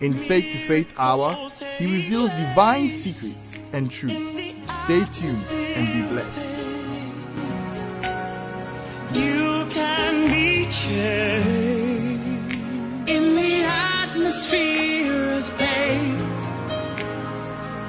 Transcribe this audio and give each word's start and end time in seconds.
In 0.00 0.14
Faith 0.14 0.52
to 0.52 0.58
Faith 0.58 0.94
Hour, 0.96 1.34
he 1.76 1.86
reveals 1.86 2.30
divine 2.30 2.88
secrets 2.88 3.36
and 3.72 3.90
truth. 3.90 4.14
Stay 4.84 5.04
tuned 5.10 5.44
and 5.74 5.86
be 5.92 6.02
blessed. 6.08 6.48
You 9.12 9.66
can 9.70 10.28
be 10.28 10.70
changed 10.70 12.54
in 13.08 13.34
the 13.34 13.64
atmosphere 13.64 15.32
of 15.32 15.44
faith. 15.44 16.22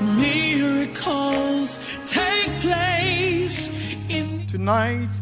Miracles 0.01 1.79
take 2.07 2.51
place 2.61 3.69
in 4.09 4.47
Tonight, 4.47 5.21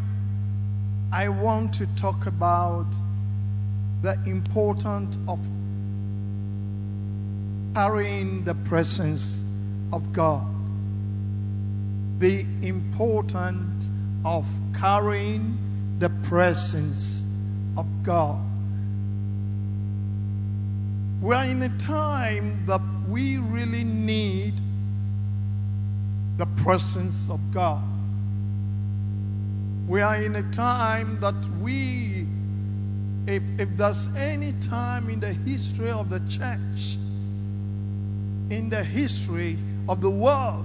I 1.12 1.28
want 1.28 1.74
to 1.74 1.86
talk 1.96 2.24
about 2.24 2.86
the 4.00 4.18
importance 4.24 5.18
of 5.28 5.38
carrying 7.78 8.42
the 8.42 8.56
presence 8.56 9.46
of 9.92 10.12
God. 10.12 10.44
The 12.18 12.44
importance 12.60 13.88
of 14.24 14.44
carrying 14.76 15.56
the 16.00 16.08
presence 16.24 17.24
of 17.76 17.86
God. 18.02 18.44
We 21.22 21.36
are 21.36 21.44
in 21.44 21.62
a 21.62 21.78
time 21.78 22.66
that 22.66 22.80
we 23.08 23.38
really 23.38 23.84
need 23.84 24.54
the 26.36 26.46
presence 26.64 27.30
of 27.30 27.38
God. 27.54 27.84
We 29.86 30.00
are 30.00 30.16
in 30.16 30.34
a 30.34 30.50
time 30.50 31.20
that 31.20 31.36
we, 31.62 32.26
if, 33.28 33.44
if 33.56 33.68
there's 33.76 34.08
any 34.16 34.52
time 34.54 35.08
in 35.10 35.20
the 35.20 35.32
history 35.32 35.92
of 35.92 36.10
the 36.10 36.18
church, 36.28 36.98
in 38.50 38.68
the 38.70 38.82
history 38.82 39.58
of 39.88 40.00
the 40.00 40.10
world, 40.10 40.64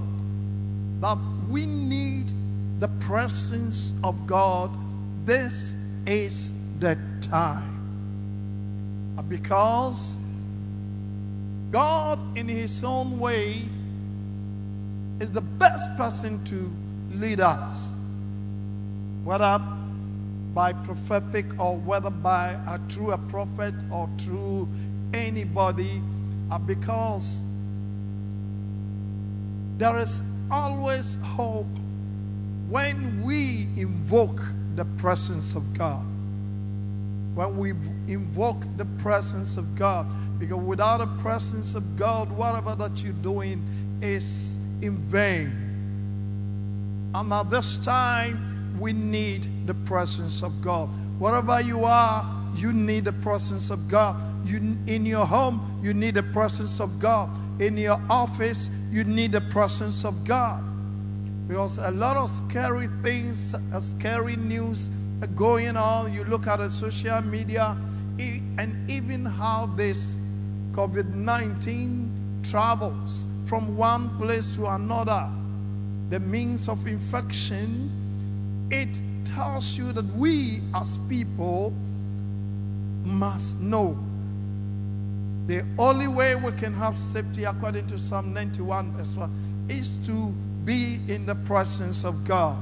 that 1.02 1.17
we 1.50 1.66
need 1.66 2.31
the 2.80 2.88
presence 3.00 3.94
of 4.03 4.25
God, 4.25 4.72
this 5.25 5.75
is 6.06 6.53
the 6.80 6.98
time. 7.22 7.70
Because 9.30 10.20
God, 11.72 12.20
in 12.38 12.48
His 12.48 12.84
own 12.84 13.20
way, 13.20 13.64
is 15.20 15.31
the 15.31 15.42
best 15.42 15.95
person 15.97 16.44
to 16.45 16.72
lead 17.16 17.40
us. 17.40 17.95
Whether 19.23 19.62
by 20.53 20.73
prophetic 20.73 21.59
or 21.59 21.78
whether 21.78 22.09
by 22.09 22.58
a 22.68 22.78
through 22.90 23.12
a 23.12 23.18
prophet 23.18 23.74
or 23.91 24.09
through 24.19 24.68
anybody, 25.13 26.02
because 26.66 27.44
there 29.78 29.97
is 29.97 30.22
always 30.51 31.16
hope 31.23 31.67
when 32.69 33.23
we 33.23 33.67
invoke 33.75 34.41
the 34.75 34.85
presence 34.97 35.56
of 35.56 35.78
God. 35.78 36.06
When 37.35 37.57
we 37.57 37.72
invoke 38.07 38.63
the 38.78 38.85
presence 39.00 39.57
of 39.57 39.75
God, 39.75 40.07
because 40.39 40.63
without 40.63 40.97
the 40.97 41.07
presence 41.22 41.75
of 41.75 41.97
God, 41.97 42.31
whatever 42.31 42.75
that 42.75 43.03
you're 43.03 43.13
doing 43.13 43.63
is 44.01 44.59
in 44.81 44.97
vain. 44.97 45.51
And 47.16 47.31
at 47.31 47.50
this 47.50 47.78
time, 47.78 48.78
we 48.79 48.94
need 48.94 49.67
the 49.67 49.73
presence 49.73 50.44
of 50.44 50.62
God. 50.62 50.89
Wherever 51.19 51.62
you 51.62 51.85
are, 51.85 52.25
you 52.56 52.73
need 52.73 53.06
the 53.06 53.13
presence 53.13 53.69
of 53.69 53.88
God. 53.88 54.22
You, 54.47 54.57
in 54.88 55.06
your 55.06 55.25
home, 55.25 55.79
you 55.83 55.94
need 55.94 56.16
the 56.16 56.23
presence 56.23 56.79
of 56.79 57.00
God. 57.00 57.29
In 57.63 57.78
your 57.78 58.01
office, 58.09 58.69
you 58.91 59.06
need 59.06 59.31
the 59.31 59.40
presence 59.40 60.03
of 60.03 60.25
God. 60.25 60.62
Because 61.47 61.78
a 61.78 61.91
lot 61.91 62.18
of 62.18 62.29
scary 62.29 62.90
things, 63.01 63.56
uh, 63.56 63.79
scary 63.79 64.35
news 64.35 64.90
are 65.22 65.28
going 65.28 65.78
on. 65.78 66.13
You 66.13 66.25
look 66.25 66.46
at 66.46 66.57
the 66.57 66.69
social 66.69 67.22
media, 67.22 67.78
and 68.19 68.91
even 68.91 69.24
how 69.24 69.68
this 69.78 70.18
COVID 70.74 71.13
19 71.13 72.41
travels 72.44 73.28
from 73.46 73.78
one 73.78 74.09
place 74.18 74.53
to 74.57 74.68
another, 74.68 75.30
the 76.09 76.19
means 76.19 76.68
of 76.68 76.85
infection, 76.85 77.90
it 78.72 79.01
tells 79.24 79.78
you 79.78 79.94
that 79.94 80.06
we 80.18 80.59
as 80.75 80.97
people 81.07 81.74
must 83.06 83.62
know 83.62 83.97
the 85.48 85.66
only 85.78 86.08
way 86.08 86.36
we 86.36 86.52
can 86.54 86.74
have 86.74 86.98
safety, 86.98 87.44
according 87.44 87.88
to 87.88 87.98
Psalm 87.98 88.34
91, 88.34 88.94
verse 88.94 89.16
1, 89.16 89.66
is 89.70 89.98
to 90.06 90.34
be 90.64 91.00
in 91.08 91.26
the 91.26 91.36
presence 91.36 92.06
of 92.06 92.24
God. 92.24 92.58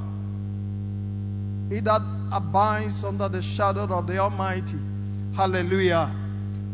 He 1.70 1.80
that 1.82 2.02
abides 2.32 3.04
under 3.04 3.30
the 3.30 3.42
shadow 3.42 3.84
of 3.84 4.08
the 4.08 4.18
Almighty. 4.18 4.80
Hallelujah. 5.36 6.12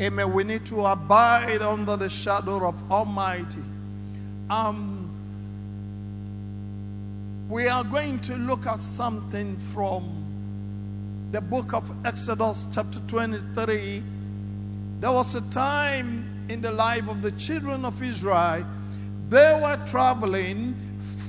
Amen. 0.02 0.34
We 0.34 0.44
need 0.44 0.66
to 0.68 0.86
abide 0.86 1.62
under 1.62 1.98
the 1.98 2.10
shadow 2.10 2.68
of 2.68 2.92
Almighty. 2.92 3.64
Um, 4.50 5.10
we 7.50 7.68
are 7.68 7.84
going 7.84 8.20
to 8.22 8.36
look 8.36 8.66
at 8.66 8.80
something 8.80 9.58
from 9.58 10.24
the 11.32 11.42
book 11.42 11.74
of 11.74 11.90
Exodus, 12.06 12.68
chapter 12.74 13.00
23. 13.08 14.04
There 15.00 15.12
was 15.12 15.36
a 15.36 15.42
time 15.52 16.46
in 16.50 16.62
the 16.62 16.72
life 16.72 17.08
of 17.08 17.22
the 17.22 17.32
children 17.32 17.86
of 17.86 18.02
Israel, 18.02 18.66
they 19.30 19.60
were 19.62 19.80
traveling 19.86 20.76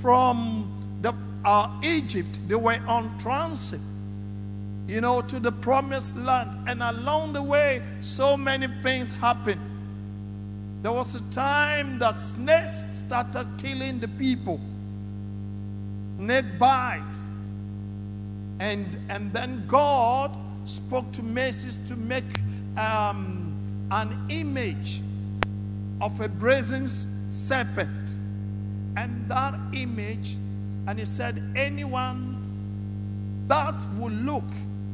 from 0.00 0.98
the, 1.02 1.12
uh, 1.44 1.68
Egypt, 1.82 2.40
they 2.48 2.54
were 2.54 2.80
on 2.86 3.16
transit, 3.18 3.80
you 4.86 5.00
know, 5.00 5.20
to 5.22 5.40
the 5.40 5.52
promised 5.52 6.16
land. 6.16 6.68
And 6.68 6.82
along 6.82 7.32
the 7.32 7.42
way, 7.42 7.82
so 8.00 8.36
many 8.36 8.68
things 8.82 9.12
happened. 9.12 9.60
There 10.82 10.92
was 10.92 11.16
a 11.16 11.22
time 11.32 11.98
that 11.98 12.18
snakes 12.18 12.84
started 12.90 13.48
killing 13.58 13.98
the 13.98 14.08
people, 14.08 14.60
snake 16.16 16.58
bites. 16.58 17.22
And, 18.60 18.98
and 19.08 19.32
then 19.32 19.64
God 19.66 20.36
spoke 20.64 21.10
to 21.12 21.22
Moses 21.22 21.78
to 21.88 21.96
make 21.96 22.24
um, 22.76 23.38
an 23.91 24.26
image 24.28 25.00
of 26.00 26.21
a 26.21 26.28
brazen 26.28 26.88
serpent. 27.31 28.19
And 28.97 29.28
that 29.28 29.54
image, 29.72 30.37
and 30.87 30.98
he 30.98 31.04
said, 31.04 31.42
anyone 31.54 32.36
that 33.48 33.86
will 33.97 34.12
look 34.12 34.45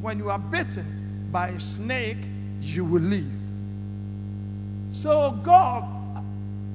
when 0.01 0.19
you 0.19 0.31
are 0.31 0.39
bitten 0.39 1.29
by 1.33 1.49
a 1.49 1.61
snake, 1.61 2.29
you 2.61 2.85
will 2.85 3.03
live. 3.03 3.31
So 4.93 5.33
God, 5.43 5.85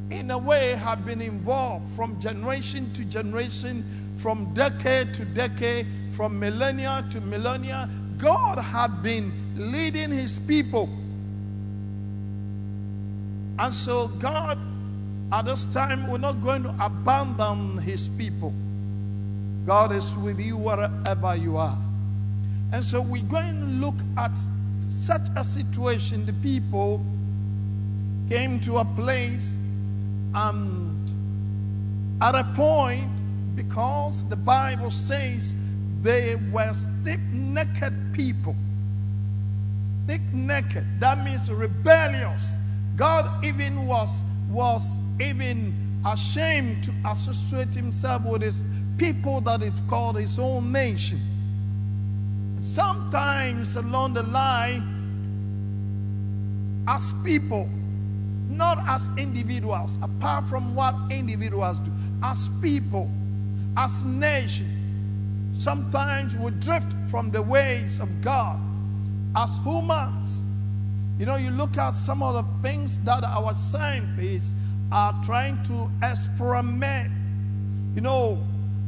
in 0.10 0.32
a 0.32 0.38
way, 0.38 0.72
have 0.76 1.06
been 1.06 1.22
involved 1.22 1.90
from 1.96 2.20
generation 2.20 2.92
to 2.94 3.06
generation, 3.06 3.86
from 4.18 4.54
decade 4.54 5.14
to 5.14 5.26
decade, 5.26 5.88
from 6.12 6.40
millennia 6.40 7.06
to 7.12 7.22
millennia. 7.22 7.90
God 8.18 8.58
had 8.58 9.02
been 9.02 9.32
leading 9.56 10.12
his 10.12 10.40
people. 10.40 10.90
And 13.60 13.74
so 13.74 14.08
God, 14.08 14.58
at 15.34 15.46
this 15.46 15.66
time, 15.66 16.08
we're 16.08 16.18
not 16.18 16.42
going 16.42 16.64
to 16.64 16.74
abandon 16.80 17.78
his 17.78 18.08
people. 18.08 18.54
God 19.66 19.92
is 19.92 20.16
with 20.16 20.40
you 20.40 20.56
wherever 20.56 21.36
you 21.36 21.58
are. 21.58 21.78
And 22.72 22.84
so 22.84 23.02
we're 23.02 23.22
going 23.24 23.60
to 23.60 23.66
look 23.66 23.96
at 24.18 24.38
such 24.90 25.28
a 25.36 25.44
situation. 25.44 26.26
The 26.26 26.34
people 26.34 27.04
came 28.30 28.60
to 28.62 28.78
a 28.78 28.86
place 28.86 29.60
and 30.34 31.12
at 32.22 32.36
a 32.36 32.44
point, 32.56 33.22
because 33.56 34.24
the 34.30 34.36
Bible 34.36 34.92
says 34.92 35.56
they 36.02 36.36
were 36.52 36.74
stiff 36.74 37.20
necked 37.32 37.94
people. 38.14 38.56
Stiff 40.06 40.22
necked, 40.34 41.00
that 41.00 41.24
means 41.26 41.52
rebellious. 41.52 42.58
God 43.00 43.46
even 43.46 43.88
was 43.88 44.25
was 44.50 44.98
even 45.22 45.74
ashamed 46.06 46.84
to 46.84 46.94
associate 47.06 47.74
himself 47.74 48.25
with 48.25 48.42
his 48.42 48.62
people 48.98 49.40
that 49.42 49.62
is 49.62 49.81
called 49.88 50.18
his 50.18 50.38
own 50.38 50.74
nation. 50.74 51.22
Sometimes 52.60 53.78
along 53.78 54.16
the 54.16 54.24
line, 54.24 54.84
as 56.90 57.13
people, 57.24 57.69
not 58.50 58.80
as 58.86 59.10
individuals, 59.18 59.98
apart 60.02 60.50
from 60.50 60.75
what 60.75 60.94
individuals 61.10 61.80
do, 61.80 61.94
as 62.22 62.50
people, 62.62 63.10
as 63.78 64.04
nation, 64.04 65.54
sometimes 65.56 66.36
we 66.36 66.52
drift 66.52 66.92
from 67.10 67.31
the 67.31 67.42
ways 67.42 68.02
of 68.02 68.19
God 68.19 68.60
as 69.38 69.57
humans. 69.60 70.49
You 71.19 71.25
know, 71.25 71.36
you 71.36 71.50
look 71.51 71.77
at 71.77 71.92
some 71.92 72.24
of 72.24 72.33
the 72.33 72.62
things 72.62 72.98
that 73.00 73.25
our 73.25 73.54
scientists 73.54 74.56
are 74.89 75.13
trying 75.21 75.62
to 75.63 75.92
experiment, 76.01 77.12
you 77.94 78.00
know, 78.00 78.42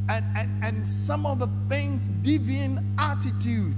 and, 0.08 0.24
and, 0.34 0.64
and 0.64 0.86
some 0.86 1.26
of 1.26 1.38
the 1.38 1.48
things, 1.68 2.08
deviant 2.22 2.82
attitude, 2.96 3.76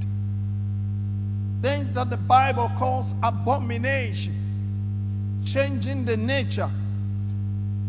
things 1.63 1.91
that 1.91 2.11
the 2.11 2.17
Bible 2.17 2.71
calls 2.79 3.17
abomination, 3.25 4.35
changing 5.45 6.05
the 6.05 6.17
nature 6.17 6.71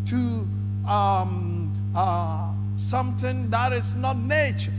to 0.07 0.47
um, 0.87 1.71
uh, 1.95 2.51
something 2.75 3.51
that 3.51 3.71
is 3.71 3.93
not 3.93 4.17
nature, 4.17 4.73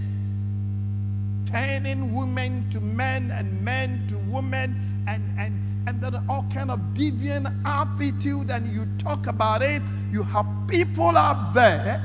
turning 1.44 2.12
women 2.12 2.68
to 2.70 2.80
men 2.80 3.30
and 3.30 3.62
men 3.64 4.04
to 4.08 4.16
women, 4.30 4.74
and, 5.06 5.22
and, 5.38 5.55
and 5.86 6.04
are 6.04 6.22
all 6.28 6.44
kind 6.52 6.70
of 6.70 6.80
deviant 6.94 7.46
attitude, 7.64 8.50
and 8.50 8.72
you 8.72 8.86
talk 8.98 9.26
about 9.26 9.62
it. 9.62 9.82
You 10.10 10.22
have 10.24 10.46
people 10.66 11.16
out 11.16 11.54
there 11.54 12.02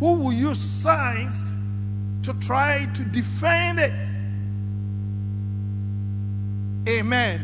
who 0.00 0.14
will 0.14 0.32
use 0.32 0.58
science 0.58 1.44
to 2.22 2.34
try 2.34 2.86
to 2.94 3.04
defend 3.04 3.78
it. 3.78 3.92
Amen. 6.88 7.40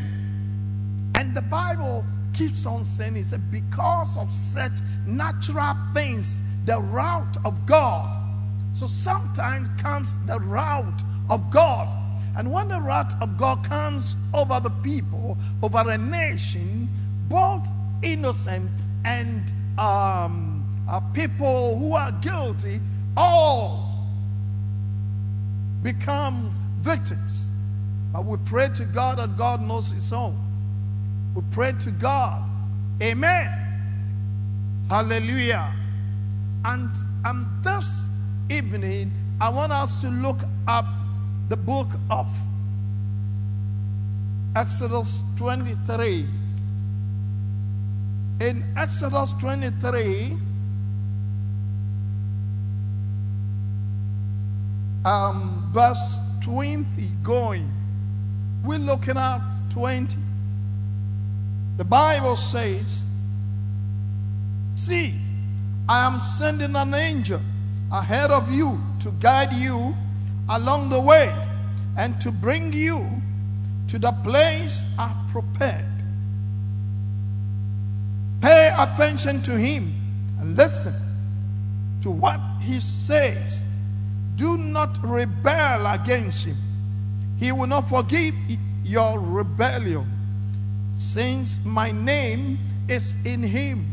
And 1.15 1.35
the 1.35 1.43
Bible 1.43 2.05
keeps 2.35 2.67
on 2.67 2.85
saying, 2.85 3.17
it 3.17 3.27
said, 3.27 3.51
because 3.51 4.17
of 4.17 4.35
such 4.35 4.73
natural 5.07 5.77
things, 5.95 6.43
the 6.65 6.81
route 6.81 7.37
of 7.45 7.65
God. 7.65 8.25
So 8.73 8.87
sometimes 8.87 9.69
comes 9.79 10.17
the 10.27 10.41
route 10.41 11.03
of 11.31 11.51
God. 11.51 11.89
And 12.37 12.53
when 12.53 12.69
the 12.69 12.81
wrath 12.81 13.21
of 13.23 13.39
God 13.39 13.65
comes 13.65 14.15
over 14.35 14.61
the 14.61 14.71
people, 14.83 15.39
over 15.63 15.91
a 15.91 15.97
nation, 15.97 16.89
both 17.29 17.67
innocent 18.03 18.71
and 19.05 19.43
um, 19.79 20.65
uh, 20.89 21.01
people 21.15 21.79
who 21.79 21.95
are 21.95 22.13
guilty, 22.13 22.81
all 23.17 24.07
become 25.83 26.51
victims. 26.81 27.51
But 28.13 28.25
we 28.25 28.37
pray 28.45 28.69
to 28.75 28.85
God 28.85 29.19
that 29.19 29.37
God 29.37 29.63
knows 29.63 29.91
His 29.91 30.13
own. 30.13 30.39
We 31.35 31.43
pray 31.51 31.73
to 31.81 31.91
God. 31.91 32.49
Amen. 33.03 33.51
Hallelujah. 34.91 35.73
And, 36.65 36.91
and 37.25 37.47
this 37.63 38.11
evening, 38.51 39.11
I 39.41 39.49
want 39.49 39.73
us 39.73 40.01
to 40.03 40.09
look 40.09 40.41
up 40.67 40.87
the 41.49 41.57
book 41.57 41.89
of 42.11 42.29
Exodus 44.57 45.23
23. 45.37 46.27
In 48.41 48.65
Exodus 48.77 49.33
23, 49.35 50.37
um, 55.05 55.71
verse 55.73 56.19
20 56.43 56.85
going, 57.23 57.71
we're 58.65 58.79
looking 58.79 59.17
at 59.17 59.41
20. 59.71 60.19
The 61.77 61.85
Bible 61.85 62.37
says, 62.37 63.05
See, 64.75 65.15
I 65.89 66.07
am 66.07 66.21
sending 66.21 66.75
an 66.75 66.93
angel 66.93 67.41
ahead 67.93 68.31
of 68.31 68.51
you 68.51 68.79
to 69.01 69.11
guide 69.13 69.53
you 69.53 69.95
along 70.49 70.91
the 70.91 71.01
way 71.01 71.35
and 71.97 72.21
to 72.21 72.31
bring 72.31 72.73
you 72.73 73.07
to 73.89 73.99
the 73.99 74.13
place 74.25 74.85
I've 74.99 75.29
prepared. 75.31 75.85
Pay 78.41 78.75
attention 78.77 79.43
to 79.43 79.57
him 79.57 79.95
and 80.41 80.57
listen 80.57 80.95
to 82.03 82.11
what 82.11 82.41
he 82.61 82.81
says. 82.81 83.65
Do 84.37 84.57
not 84.59 84.99
rebel 85.03 85.87
against 85.87 86.47
him. 86.47 86.57
He 87.39 87.53
will 87.53 87.67
not 87.67 87.89
forgive 87.89 88.35
your 88.85 89.19
rebellion, 89.19 90.07
since 90.93 91.59
my 91.65 91.91
name 91.91 92.59
is 92.89 93.17
in 93.25 93.43
him. 93.43 93.87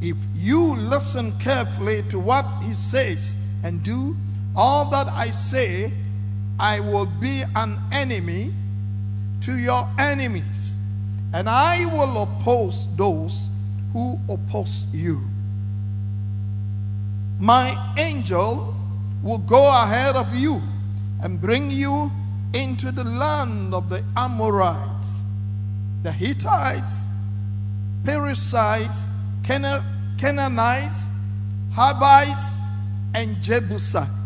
If 0.00 0.16
you 0.34 0.76
listen 0.76 1.38
carefully 1.38 2.02
to 2.10 2.18
what 2.18 2.44
he 2.62 2.74
says 2.74 3.36
and 3.62 3.82
do 3.82 4.16
all 4.54 4.90
that 4.90 5.08
I 5.08 5.30
say, 5.30 5.92
I 6.58 6.80
will 6.80 7.06
be 7.06 7.42
an 7.54 7.78
enemy 7.90 8.52
to 9.40 9.56
your 9.56 9.88
enemies, 9.98 10.78
and 11.32 11.48
I 11.48 11.86
will 11.86 12.22
oppose 12.22 12.86
those 12.96 13.48
who 13.92 14.18
oppose 14.28 14.86
you. 14.92 15.22
My 17.40 17.94
angel 17.98 18.74
will 19.22 19.38
go 19.38 19.68
ahead 19.82 20.14
of 20.14 20.34
you 20.34 20.60
and 21.22 21.40
bring 21.40 21.70
you 21.70 22.10
into 22.52 22.92
the 22.92 23.04
land 23.04 23.74
of 23.74 23.88
the 23.88 24.04
Amorites, 24.16 25.24
the 26.02 26.12
Hittites, 26.12 27.06
Perizzites, 28.04 29.06
Canaanites, 29.42 31.08
Hivites, 31.72 32.56
and 33.14 33.40
Jebusites 33.42 34.21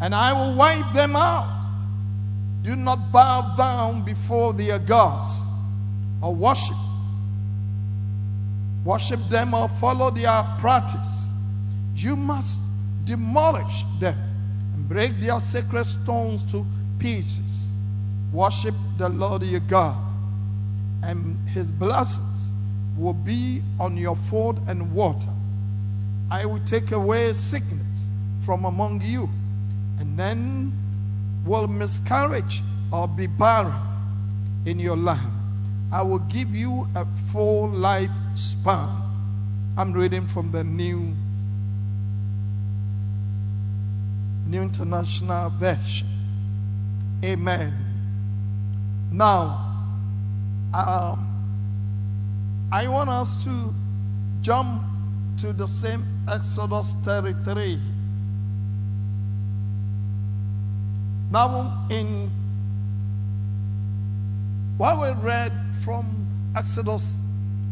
and 0.00 0.14
I 0.14 0.32
will 0.32 0.54
wipe 0.54 0.92
them 0.92 1.16
out. 1.16 1.64
Do 2.62 2.76
not 2.76 3.12
bow 3.12 3.54
down 3.56 4.02
before 4.02 4.52
their 4.52 4.78
gods 4.78 5.46
or 6.20 6.34
worship. 6.34 6.76
Worship 8.84 9.20
them 9.28 9.54
or 9.54 9.68
follow 9.68 10.10
their 10.10 10.44
practice. 10.58 11.32
You 11.94 12.16
must 12.16 12.60
demolish 13.04 13.84
them 14.00 14.18
and 14.74 14.88
break 14.88 15.18
their 15.20 15.40
sacred 15.40 15.86
stones 15.86 16.42
to 16.52 16.66
pieces. 16.98 17.72
Worship 18.32 18.74
the 18.98 19.08
Lord 19.08 19.42
your 19.42 19.60
God, 19.60 19.96
and 21.02 21.48
his 21.48 21.70
blessings 21.70 22.52
will 22.98 23.14
be 23.14 23.62
on 23.78 23.96
your 23.96 24.16
food 24.16 24.58
and 24.66 24.92
water. 24.92 25.30
I 26.30 26.44
will 26.44 26.60
take 26.64 26.92
away 26.92 27.32
sickness 27.32 28.10
from 28.44 28.64
among 28.64 29.02
you 29.02 29.30
and 29.98 30.18
then 30.18 30.72
will 31.44 31.68
miscarriage 31.68 32.62
or 32.92 33.08
be 33.08 33.26
barren 33.26 33.74
in 34.64 34.78
your 34.78 34.96
land. 34.96 35.32
I 35.92 36.02
will 36.02 36.18
give 36.18 36.54
you 36.54 36.88
a 36.94 37.06
full 37.30 37.68
life 37.68 38.10
span. 38.34 38.88
I'm 39.76 39.92
reading 39.92 40.26
from 40.26 40.50
the 40.50 40.64
new 40.64 41.14
New 44.46 44.62
International 44.62 45.50
Version. 45.50 46.06
Amen. 47.24 47.74
Now, 49.10 49.66
um, 50.72 51.26
I 52.70 52.86
want 52.86 53.10
us 53.10 53.44
to 53.44 53.74
jump 54.42 54.82
to 55.38 55.52
the 55.52 55.66
same 55.66 56.04
Exodus 56.28 56.94
33. 57.02 57.80
Now, 61.36 61.86
in 61.90 62.30
what 64.78 64.98
we 64.98 65.22
read 65.22 65.52
from 65.82 66.26
Exodus 66.56 67.18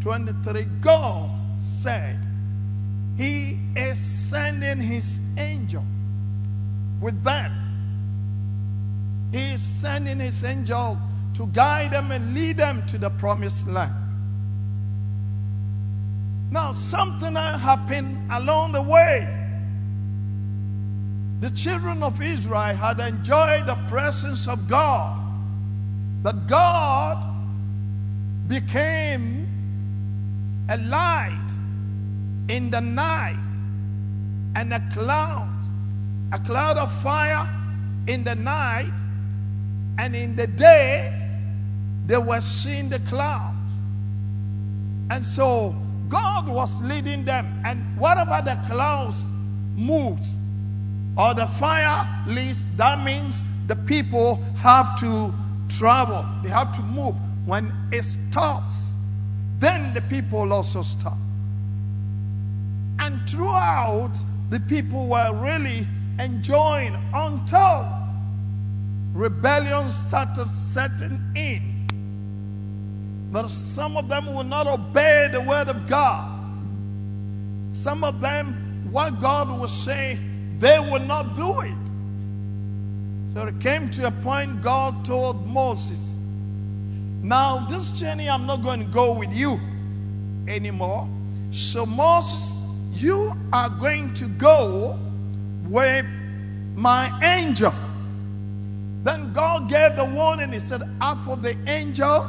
23, 0.02 0.64
God 0.82 1.30
said 1.56 2.18
He 3.16 3.58
is 3.74 3.98
sending 3.98 4.82
His 4.82 5.18
angel 5.38 5.82
with 7.00 7.22
them. 7.22 7.52
He 9.32 9.54
is 9.54 9.62
sending 9.62 10.20
His 10.20 10.44
angel 10.44 10.98
to 11.32 11.46
guide 11.46 11.92
them 11.92 12.12
and 12.12 12.34
lead 12.34 12.58
them 12.58 12.86
to 12.88 12.98
the 12.98 13.08
promised 13.08 13.66
land. 13.66 13.94
Now, 16.50 16.74
something 16.74 17.34
happened 17.34 18.30
along 18.30 18.72
the 18.72 18.82
way 18.82 19.43
the 21.44 21.50
children 21.50 22.02
of 22.02 22.22
Israel 22.22 22.74
had 22.74 22.98
enjoyed 23.00 23.66
the 23.66 23.74
presence 23.86 24.48
of 24.48 24.66
God. 24.66 25.20
That 26.22 26.46
God 26.46 27.22
became 28.48 29.46
a 30.70 30.78
light 30.78 31.50
in 32.48 32.70
the 32.70 32.80
night 32.80 33.36
and 34.56 34.72
a 34.72 34.80
cloud, 34.90 35.54
a 36.32 36.38
cloud 36.38 36.78
of 36.78 36.90
fire 37.02 37.46
in 38.06 38.24
the 38.24 38.36
night, 38.36 38.98
and 39.98 40.16
in 40.16 40.34
the 40.36 40.46
day 40.46 41.12
they 42.06 42.16
were 42.16 42.40
seeing 42.40 42.88
the 42.88 43.00
cloud. 43.00 43.54
And 45.10 45.22
so 45.22 45.74
God 46.08 46.48
was 46.48 46.80
leading 46.80 47.22
them, 47.26 47.60
and 47.66 47.98
whatever 47.98 48.40
the 48.42 48.58
clouds 48.66 49.26
moves 49.76 50.38
or 51.16 51.34
the 51.34 51.46
fire 51.46 52.08
leaves, 52.26 52.66
that 52.76 53.04
means 53.04 53.44
the 53.66 53.76
people 53.76 54.42
have 54.56 54.98
to 55.00 55.32
travel, 55.68 56.24
they 56.42 56.48
have 56.48 56.74
to 56.76 56.82
move. 56.82 57.14
When 57.46 57.72
it 57.92 58.04
stops, 58.04 58.94
then 59.58 59.92
the 59.94 60.00
people 60.02 60.52
also 60.52 60.82
stop. 60.82 61.18
And 62.98 63.28
throughout, 63.28 64.12
the 64.50 64.60
people 64.60 65.08
were 65.08 65.32
really 65.34 65.86
enjoying 66.18 66.96
until 67.12 67.86
rebellion 69.12 69.90
started 69.90 70.48
setting 70.48 71.20
in. 71.34 71.86
That 73.32 73.48
some 73.50 73.96
of 73.96 74.08
them 74.08 74.34
will 74.34 74.44
not 74.44 74.66
obey 74.66 75.28
the 75.32 75.40
word 75.40 75.68
of 75.68 75.86
God. 75.86 76.30
Some 77.72 78.04
of 78.04 78.20
them, 78.20 78.88
what 78.90 79.20
God 79.20 79.60
was 79.60 79.72
saying, 79.72 80.33
they 80.64 80.78
will 80.78 81.00
not 81.00 81.36
do 81.36 81.60
it. 81.60 81.84
So 83.34 83.46
it 83.48 83.60
came 83.60 83.90
to 83.90 84.06
a 84.06 84.10
point 84.10 84.62
God 84.62 85.04
told 85.04 85.46
Moses, 85.46 86.20
Now, 87.22 87.66
this 87.66 87.90
journey, 87.90 88.30
I'm 88.30 88.46
not 88.46 88.62
going 88.62 88.80
to 88.80 88.86
go 88.86 89.12
with 89.12 89.30
you 89.30 89.60
anymore. 90.48 91.06
So, 91.50 91.84
Moses, 91.84 92.56
you 92.94 93.32
are 93.52 93.68
going 93.68 94.14
to 94.14 94.24
go 94.24 94.98
with 95.68 96.06
my 96.74 97.12
angel. 97.22 97.74
Then 99.02 99.34
God 99.34 99.68
gave 99.68 99.96
the 99.96 100.06
warning. 100.06 100.50
He 100.50 100.60
said, 100.60 100.80
As 101.02 101.22
for 101.26 101.36
the 101.36 101.54
angel, 101.68 102.24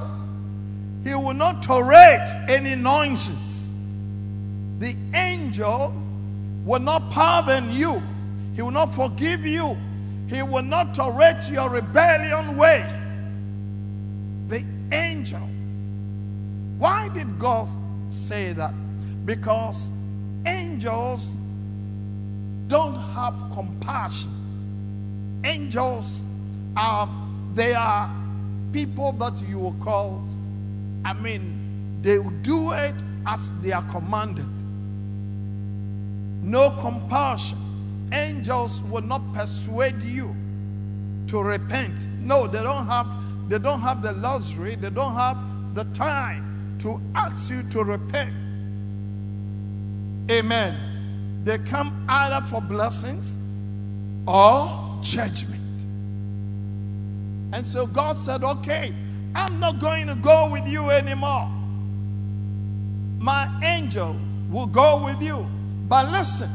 he 1.06 1.16
will 1.16 1.34
not 1.34 1.64
tolerate 1.64 2.28
any 2.50 2.76
nonsense. 2.76 3.74
The 4.80 4.94
angel 5.14 5.94
will 6.66 6.82
not 6.82 7.10
pardon 7.12 7.72
you, 7.72 8.02
he 8.56 8.62
will 8.62 8.72
not 8.72 8.96
forgive 8.96 9.46
you, 9.46 9.78
he 10.28 10.42
will 10.42 10.64
not 10.64 10.96
tolerate 10.96 11.50
your 11.50 11.70
rebellion 11.70 12.56
way. 12.56 12.86
The 14.48 14.64
angel. 14.94 15.48
Why 16.78 17.10
did 17.10 17.38
God 17.38 17.68
say 18.10 18.54
that? 18.54 18.74
Because 19.26 19.92
angels 20.46 21.38
don't 22.68 22.96
have 22.96 23.36
compassion. 23.52 24.32
Angels 25.44 26.26
are 26.78 27.10
they 27.54 27.74
are 27.74 28.10
people 28.72 29.12
that 29.14 29.42
you 29.48 29.60
will 29.60 29.76
call, 29.84 30.24
I 31.04 31.14
mean, 31.14 32.00
they 32.02 32.20
will 32.20 32.30
do 32.42 32.72
it 32.72 32.96
as 33.26 33.52
they 33.62 33.72
are 33.72 33.84
commanded. 33.84 34.48
No 36.44 36.72
compassion 36.72 37.58
angels 38.12 38.82
will 38.84 39.02
not 39.02 39.22
persuade 39.34 40.02
you 40.04 40.36
to 41.28 41.42
repent. 41.42 42.08
No, 42.20 42.48
they 42.48 42.64
don't 42.64 42.86
have 42.88 43.08
they 43.48 43.60
don't 43.60 43.82
have 43.82 44.02
the 44.02 44.14
luxury, 44.14 44.76
they 44.76 44.90
don't 44.90 45.14
have 45.14 45.38
the 45.76 45.84
time 45.86 46.78
to 46.80 47.00
ask 47.14 47.52
you 47.52 47.64
to 47.64 47.84
repent. 47.84 48.34
Amen. 50.32 50.76
They 51.44 51.60
come 51.60 52.06
either 52.10 52.46
for 52.48 52.60
blessings 52.62 53.38
or 54.28 55.00
judgment. 55.02 55.62
And 57.54 57.66
so 57.66 57.86
God 57.86 58.18
said, 58.18 58.44
Okay, 58.44 58.94
I'm 59.36 59.60
not 59.60 59.80
going 59.80 60.08
to 60.08 60.16
go 60.16 60.50
with 60.50 60.66
you 60.68 60.90
anymore. 60.90 61.52
My 63.20 63.50
angel 63.64 64.16
will 64.50 64.66
go 64.66 65.04
with 65.04 65.22
you. 65.22 65.46
But 65.88 66.12
listen, 66.12 66.50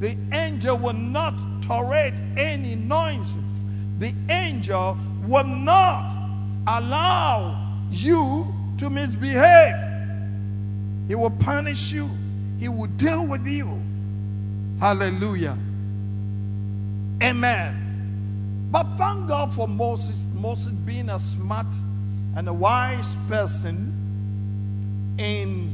the 0.00 0.16
angel 0.32 0.76
will 0.76 0.92
not 0.92 1.40
tolerate 1.62 2.20
any 2.36 2.74
nonsense. 2.74 3.64
The 3.98 4.12
angel 4.28 4.98
will 5.22 5.44
not 5.44 6.16
allow 6.66 7.80
you 7.90 8.52
to 8.78 8.90
misbehave. 8.90 9.76
He 11.08 11.14
will 11.14 11.30
punish 11.30 11.92
you, 11.92 12.08
he 12.58 12.68
will 12.68 12.88
deal 12.88 13.26
with 13.26 13.46
you. 13.46 13.80
Hallelujah. 14.80 15.56
Amen. 17.22 18.68
But 18.70 18.96
thank 18.96 19.28
God 19.28 19.54
for 19.54 19.68
Moses, 19.68 20.26
Moses 20.34 20.72
being 20.72 21.08
a 21.08 21.18
smart 21.18 21.66
and 22.36 22.48
a 22.48 22.52
wise 22.52 23.16
person 23.28 23.92
in, 25.18 25.72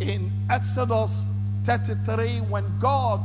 in 0.00 0.30
Exodus 0.50 1.24
33 1.64 2.40
when 2.42 2.78
God 2.78 3.20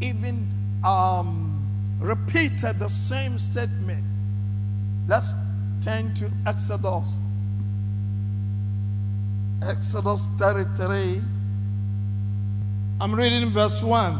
even 0.00 0.48
um, 0.82 1.62
repeated 2.00 2.78
the 2.78 2.88
same 2.88 3.38
statement. 3.38 4.02
Let's 5.06 5.32
turn 5.82 6.14
to 6.14 6.30
Exodus. 6.46 7.20
Exodus 9.62 10.28
33. 10.38 11.20
I'm 13.00 13.14
reading 13.14 13.50
verse 13.50 13.82
1. 13.82 14.18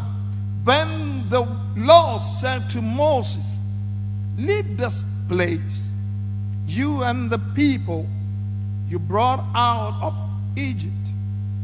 Then 0.65 1.29
the 1.31 1.47
Lord 1.77 2.21
said 2.21 2.69
to 2.71 2.83
Moses, 2.83 3.61
Leave 4.37 4.77
this 4.77 5.05
place, 5.29 5.95
you 6.67 7.03
and 7.03 7.31
the 7.31 7.39
people 7.55 8.07
you 8.89 8.99
brought 8.99 9.45
out 9.55 9.99
of 10.03 10.15
Egypt, 10.57 10.93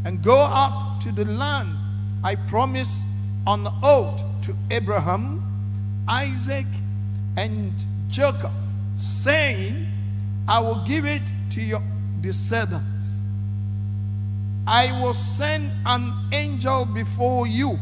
and 0.04 0.23
go 0.23 0.38
up 0.38 1.00
to 1.00 1.12
the 1.12 1.25
land 1.25 1.76
I 2.23 2.35
promised 2.35 3.07
on 3.47 3.67
oath 3.83 4.23
to 4.43 4.55
Abraham, 4.71 5.43
Isaac, 6.07 6.67
and 7.37 7.73
Jacob, 8.09 8.53
saying, 8.95 9.87
I 10.47 10.61
will 10.61 10.85
give 10.85 11.07
it 11.07 11.23
to 11.50 11.62
your 11.62 11.83
descendants. 12.21 13.23
I 14.67 14.93
will 15.00 15.15
send 15.15 15.73
an 15.87 16.12
angel 16.33 16.85
before 16.85 17.47
you 17.47 17.79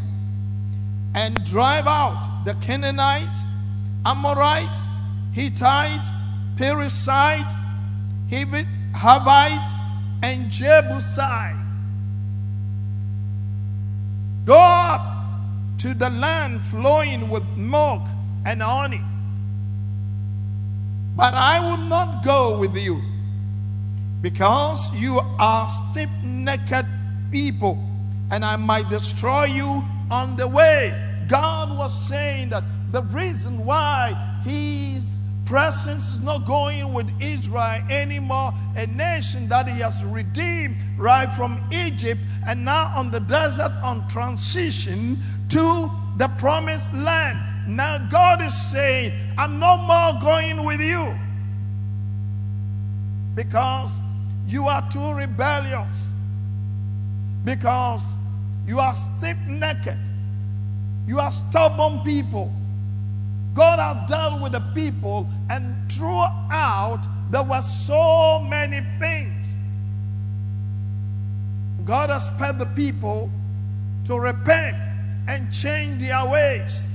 and 1.14 1.42
drive 1.44 1.86
out 1.86 2.44
the 2.44 2.54
Canaanites, 2.54 3.44
Amorites, 4.06 4.86
Hittites, 5.32 6.10
Perizzites, 6.56 7.54
Hivites, 8.94 9.68
and 10.22 10.50
Jebusites. 10.50 11.57
Go 14.48 14.58
up 14.58 15.02
to 15.76 15.92
the 15.92 16.08
land 16.08 16.62
flowing 16.62 17.28
with 17.28 17.44
milk 17.54 18.00
and 18.46 18.62
honey. 18.62 19.02
But 21.14 21.34
I 21.34 21.60
will 21.60 21.84
not 21.84 22.24
go 22.24 22.58
with 22.58 22.74
you 22.74 23.02
because 24.22 24.90
you 24.94 25.20
are 25.38 25.68
stiff 25.68 26.08
necked 26.24 26.86
people, 27.30 27.76
and 28.30 28.42
I 28.42 28.56
might 28.56 28.88
destroy 28.88 29.44
you 29.44 29.84
on 30.10 30.36
the 30.36 30.48
way. 30.48 30.98
God 31.28 31.76
was 31.76 31.92
saying 32.08 32.48
that 32.48 32.64
the 32.90 33.02
reason 33.02 33.66
why 33.66 34.14
His 34.44 35.17
presence 35.48 36.12
is 36.12 36.22
not 36.22 36.44
going 36.44 36.92
with 36.92 37.10
Israel 37.22 37.82
anymore, 37.88 38.52
a 38.76 38.86
nation 38.86 39.48
that 39.48 39.66
He 39.66 39.80
has 39.80 40.04
redeemed 40.04 40.76
right 40.98 41.32
from 41.32 41.58
Egypt 41.72 42.20
and 42.46 42.66
now 42.66 42.92
on 42.94 43.10
the 43.10 43.20
desert 43.20 43.72
on 43.82 44.06
transition 44.08 45.16
to 45.48 45.90
the 46.18 46.28
promised 46.36 46.92
land. 46.92 47.38
Now 47.66 47.96
God 48.10 48.42
is 48.42 48.54
saying, 48.54 49.12
I'm 49.38 49.58
no 49.58 49.78
more 49.78 50.20
going 50.20 50.64
with 50.64 50.82
you 50.82 51.14
because 53.34 54.02
you 54.46 54.68
are 54.68 54.86
too 54.90 55.14
rebellious, 55.14 56.14
because 57.44 58.16
you 58.66 58.80
are 58.80 58.94
stiff 58.94 59.38
necked, 59.46 59.96
you 61.06 61.18
are 61.20 61.32
stubborn 61.32 62.00
people. 62.04 62.52
God 63.58 63.80
has 63.80 64.08
dealt 64.08 64.40
with 64.40 64.52
the 64.52 64.60
people, 64.72 65.28
and 65.50 65.74
throughout, 65.90 67.00
there 67.28 67.42
were 67.42 67.60
so 67.60 68.38
many 68.48 68.86
things. 69.00 69.58
God 71.84 72.08
has 72.08 72.28
sped 72.28 72.60
the 72.60 72.66
people 72.66 73.28
to 74.04 74.16
repent 74.16 74.76
and 75.26 75.52
change 75.52 76.00
their 76.00 76.24
ways. 76.24 76.86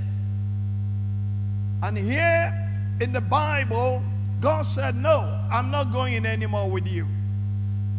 And 1.82 1.98
here 1.98 2.58
in 3.02 3.12
the 3.12 3.20
Bible, 3.20 4.02
God 4.40 4.62
said, 4.62 4.96
No, 4.96 5.38
I'm 5.52 5.70
not 5.70 5.92
going 5.92 6.14
in 6.14 6.26
anymore 6.26 6.72
with 6.72 6.88
you. 6.88 7.06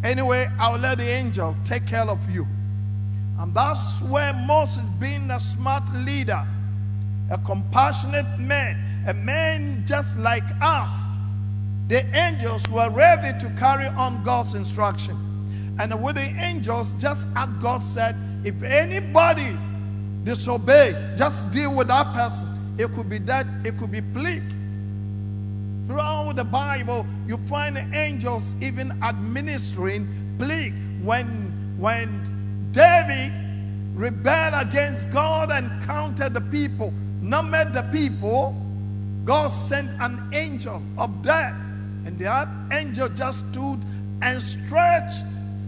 Anyway, 0.03 0.49
I'll 0.59 0.79
let 0.79 0.97
the 0.97 1.07
angel 1.11 1.55
take 1.67 1.87
care 1.87 2.09
of 2.09 2.31
you. 2.31 2.47
And 3.41 3.55
that's 3.55 4.01
where 4.01 4.33
Moses, 4.33 4.85
being 4.99 5.31
a 5.31 5.39
smart 5.39 5.93
leader, 5.93 6.47
a 7.31 7.39
compassionate 7.39 8.39
man, 8.39 8.77
a 9.07 9.15
man 9.15 9.85
just 9.87 10.19
like 10.19 10.45
us, 10.61 11.05
the 11.89 12.05
angels 12.17 12.67
were 12.69 12.89
ready 12.91 13.39
to 13.41 13.51
carry 13.59 13.87
on 13.87 14.23
God's 14.25 14.55
instruction. 14.55 15.17
And 15.79 16.03
with 16.03 16.15
the 16.15 16.23
angels, 16.23 16.93
just 16.95 17.27
as 17.37 17.49
God 17.61 17.79
said, 17.83 18.17
if 18.45 18.63
anybody 18.63 19.57
disobey, 20.25 20.95
just 21.17 21.51
deal 21.51 21.75
with 21.75 21.89
that 21.89 22.15
person. 22.15 22.49
It 22.79 22.93
could 22.95 23.09
be 23.09 23.19
that, 23.19 23.47
it 23.65 23.77
could 23.77 23.93
be 23.93 24.01
plague. 24.01 24.43
Throughout 25.87 26.37
the 26.37 26.45
Bible, 26.45 27.07
you 27.27 27.37
find 27.37 27.77
the 27.77 27.87
angels 27.95 28.55
even 28.61 28.91
administering 29.03 30.09
plague. 30.39 30.75
When 31.03 31.53
when 31.79 32.23
David 32.73 33.33
rebelled 33.95 34.55
against 34.55 35.11
God 35.11 35.51
and 35.51 35.83
counted 35.85 36.33
the 36.33 36.41
people, 36.41 36.93
numbered 37.25 37.73
the 37.73 37.83
people, 37.91 38.55
God 39.25 39.49
sent 39.49 39.89
an 40.01 40.23
angel 40.33 40.83
up 40.99 41.11
there. 41.23 41.57
And 42.05 42.19
that 42.19 42.49
angel 42.71 43.09
just 43.09 43.51
stood 43.51 43.81
and 44.21 44.41
stretched 44.41 45.25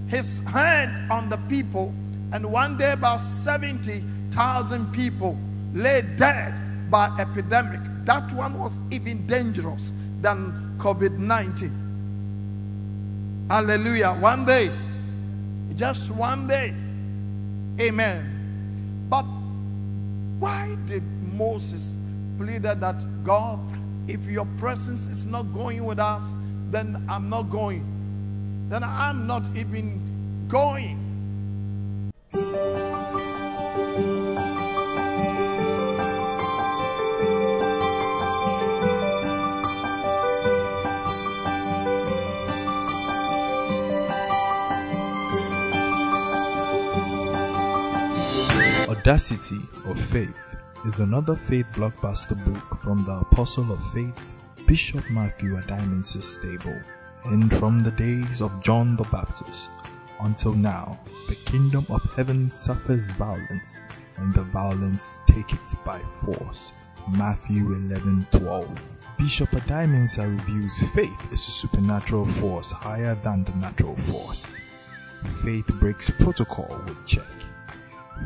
his 0.07 0.41
hand 0.41 1.11
on 1.11 1.29
the 1.29 1.39
people. 1.49 1.95
And 2.33 2.53
one 2.53 2.77
day, 2.77 2.93
about 2.93 3.21
70,000 3.21 4.93
people 4.93 5.39
lay 5.73 6.03
dead 6.17 6.61
by 6.91 7.09
epidemic. 7.19 7.81
That 8.05 8.31
one 8.33 8.59
was 8.59 8.79
even 8.91 9.27
dangerous 9.27 9.93
than 10.21 10.77
COVID 10.79 11.19
19. 11.19 13.47
Hallelujah. 13.49 14.13
One 14.13 14.45
day, 14.45 14.71
just 15.75 16.11
one 16.11 16.47
day. 16.47 16.75
Amen. 17.81 19.07
But 19.09 19.25
why 20.39 20.77
did 20.87 21.03
Moses 21.37 21.97
pleaded 22.39 22.81
that 22.81 23.05
God, 23.23 23.61
if 24.09 24.27
your 24.27 24.47
presence 24.57 25.09
is 25.09 25.27
not 25.27 25.43
going 25.53 25.85
with 25.85 25.99
us, 25.99 26.35
then 26.71 27.05
I'm 27.09 27.29
not 27.29 27.51
going. 27.51 27.85
Then 28.69 28.83
I'm 28.83 29.27
not 29.27 29.43
even 29.55 30.01
going. 30.49 31.03
Audacity 48.89 49.59
of 49.85 50.01
Faith 50.07 50.46
is 50.87 51.01
another 51.01 51.35
faith 51.35 51.67
blockbuster 51.73 52.37
book 52.45 52.81
from 52.81 53.03
the 53.03 53.19
Apostle 53.19 53.73
of 53.73 53.93
Faith, 53.93 54.37
Bishop 54.67 55.11
Matthew 55.11 55.57
Adiamansa's 55.57 56.35
Stable. 56.37 56.81
And 57.25 57.53
from 57.57 57.81
the 57.81 57.91
days 57.91 58.41
of 58.41 58.63
John 58.63 58.95
the 58.95 59.03
Baptist 59.05 59.71
until 60.21 60.53
now, 60.53 60.99
the 61.29 61.35
kingdom 61.35 61.87
of 61.91 62.03
heaven 62.15 62.53
suffers 62.53 63.11
violence, 63.13 63.69
and 64.17 64.33
the 64.33 64.45
violence 64.45 65.19
take 65.27 65.53
it 65.53 65.85
by 65.85 65.99
force. 66.25 66.73
Matthew 67.19 67.73
11 67.73 68.29
12. 68.31 68.83
Bishop 69.19 69.51
Adiamansa 69.51 70.31
reviews 70.31 70.89
faith 70.91 71.33
is 71.33 71.49
a 71.49 71.51
supernatural 71.51 72.27
force 72.35 72.71
higher 72.71 73.17
than 73.25 73.43
the 73.43 73.55
natural 73.57 73.97
force. 73.97 74.57
Faith 75.43 75.67
breaks 75.81 76.11
protocol 76.11 76.81
with 76.87 77.07
check. 77.07 77.25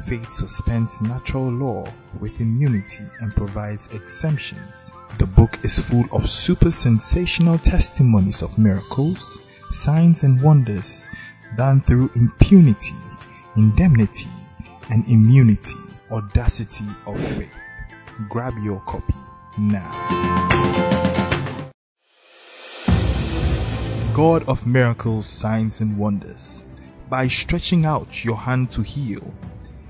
Faith 0.04 0.30
suspends 0.30 1.00
natural 1.02 1.50
law 1.50 1.84
with 2.20 2.40
immunity 2.40 3.04
and 3.20 3.34
provides 3.34 3.86
exemptions. 3.94 4.90
The 5.18 5.26
book 5.26 5.58
is 5.62 5.78
full 5.78 6.04
of 6.12 6.28
super 6.28 6.70
sensational 6.70 7.58
testimonies 7.58 8.42
of 8.42 8.56
miracles, 8.58 9.38
signs, 9.70 10.22
and 10.22 10.40
wonders 10.40 11.06
done 11.56 11.80
through 11.82 12.10
impunity, 12.14 12.94
indemnity, 13.56 14.30
and 14.90 15.06
immunity. 15.08 15.76
Audacity 16.10 16.86
of 17.06 17.18
faith. 17.36 17.56
Grab 18.28 18.54
your 18.62 18.80
copy 18.80 19.14
now. 19.58 19.90
God 24.14 24.48
of 24.48 24.66
miracles, 24.66 25.26
signs, 25.26 25.80
and 25.80 25.96
wonders, 25.96 26.64
by 27.08 27.28
stretching 27.28 27.84
out 27.84 28.24
your 28.24 28.36
hand 28.36 28.70
to 28.72 28.82
heal, 28.82 29.32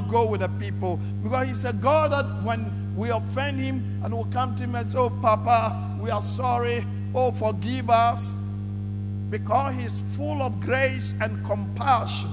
To 0.00 0.08
go 0.08 0.26
with 0.26 0.40
the 0.40 0.48
people, 0.60 0.98
because 1.22 1.48
He 1.48 1.54
said, 1.54 1.80
God, 1.80 2.12
that 2.12 2.26
when 2.44 2.94
we 2.96 3.10
offend 3.10 3.60
Him 3.60 4.00
and 4.02 4.16
we 4.16 4.30
come 4.32 4.54
to 4.56 4.62
Him 4.64 4.74
and 4.74 4.88
say, 4.88 4.98
Oh, 4.98 5.10
Papa, 5.10 5.98
we 6.00 6.10
are 6.10 6.22
sorry. 6.22 6.84
Oh, 7.14 7.32
forgive 7.32 7.90
us. 7.90 8.34
Because 9.30 9.74
He's 9.74 9.98
full 10.16 10.42
of 10.42 10.60
grace 10.60 11.14
and 11.20 11.44
compassion. 11.44 12.30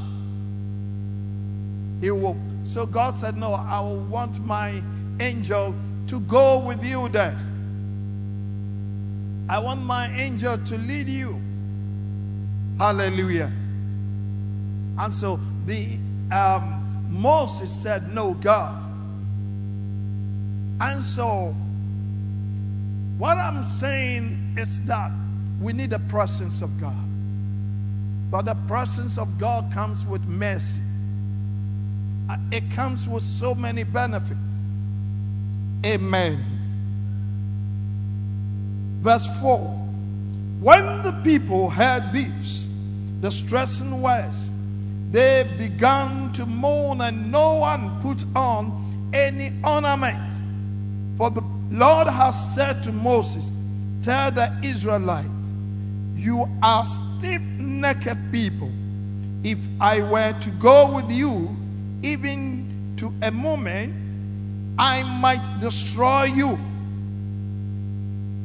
He 2.01 2.11
will. 2.11 2.37
So 2.63 2.85
God 2.85 3.15
said, 3.15 3.37
No, 3.37 3.53
I 3.53 3.79
will 3.79 4.01
want 4.01 4.43
my 4.45 4.81
angel 5.19 5.75
to 6.07 6.19
go 6.21 6.59
with 6.59 6.83
you 6.83 7.09
there. 7.09 7.37
I 9.47 9.59
want 9.59 9.81
my 9.83 10.07
angel 10.15 10.57
to 10.57 10.77
lead 10.77 11.07
you. 11.07 11.39
Hallelujah. 12.79 13.51
And 14.97 15.13
so 15.13 15.39
the 15.65 15.97
um, 16.31 16.84
Moses 17.09 17.71
said, 17.71 18.13
No, 18.13 18.33
God. 18.33 18.81
And 20.81 21.01
so 21.01 21.55
what 23.17 23.37
I'm 23.37 23.63
saying 23.63 24.55
is 24.57 24.81
that 24.81 25.11
we 25.61 25.73
need 25.73 25.91
the 25.91 25.99
presence 25.99 26.61
of 26.61 26.79
God. 26.79 26.95
But 28.29 28.45
the 28.45 28.55
presence 28.67 29.17
of 29.17 29.37
God 29.37 29.71
comes 29.71 30.05
with 30.05 30.25
mercy. 30.25 30.81
Uh, 32.29 32.37
It 32.51 32.69
comes 32.71 33.07
with 33.07 33.23
so 33.23 33.55
many 33.55 33.83
benefits. 33.83 34.39
Amen. 35.85 36.43
Verse 39.01 39.27
4 39.39 39.59
When 40.59 41.03
the 41.03 41.11
people 41.23 41.69
heard 41.69 42.11
this, 42.11 42.67
the 43.21 43.31
stressing 43.31 44.01
words, 44.01 44.54
they 45.15 45.49
began 45.57 46.29
to 46.33 46.45
mourn, 46.45 46.99
and 46.99 47.31
no 47.31 47.55
one 47.55 48.01
put 48.01 48.25
on 48.35 49.09
any 49.13 49.49
ornament. 49.63 50.43
For 51.17 51.29
the 51.29 51.41
Lord 51.71 52.07
has 52.07 52.53
said 52.53 52.83
to 52.83 52.91
Moses, 52.91 53.55
Tell 54.01 54.29
the 54.29 54.53
Israelites, 54.61 55.53
you 56.17 56.49
are 56.61 56.85
stiff 56.85 57.41
necked 57.57 58.17
people. 58.33 58.69
If 59.41 59.59
I 59.79 60.01
were 60.01 60.33
to 60.37 60.49
go 60.59 60.93
with 60.93 61.09
you, 61.09 61.55
even 62.03 62.93
to 62.97 63.13
a 63.21 63.31
moment, 63.31 63.95
I 64.77 65.01
might 65.03 65.49
destroy 65.61 66.25
you. 66.25 66.57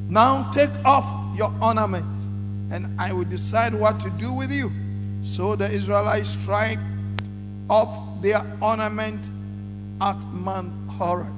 Now 0.09 0.48
take 0.52 0.70
off 0.85 1.37
your 1.37 1.52
ornaments, 1.61 2.28
and 2.70 2.87
I 3.00 3.12
will 3.12 3.24
decide 3.24 3.74
what 3.74 3.98
to 4.02 4.11
do 4.11 4.33
with 4.33 4.52
you. 4.52 4.70
So 5.22 5.56
the 5.56 5.70
Israelites 5.70 6.30
strike 6.30 6.78
off 7.68 8.20
their 8.22 8.42
ornament 8.61 9.30
at 10.00 10.22
Mount 10.33 10.72
Horeb. 10.90 11.33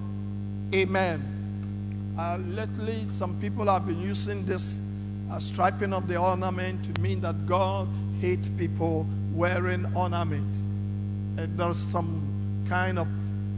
Amen. 0.75 1.29
Uh, 2.19 2.39
lately, 2.49 3.05
some 3.07 3.39
people 3.41 3.67
have 3.67 3.87
been 3.87 4.01
using 4.01 4.45
this 4.45 4.81
uh, 5.31 5.39
striping 5.39 5.93
of 5.93 6.09
the 6.09 6.17
ornament 6.17 6.85
to 6.85 7.01
mean 7.01 7.21
that 7.23 7.47
God 7.47 7.89
hates 8.21 8.49
people 8.51 9.07
wearing 9.33 9.87
ornament. 9.97 10.57
And 11.37 11.59
there's 11.59 11.79
some 11.79 12.65
kind 12.69 12.99
of, 12.99 13.09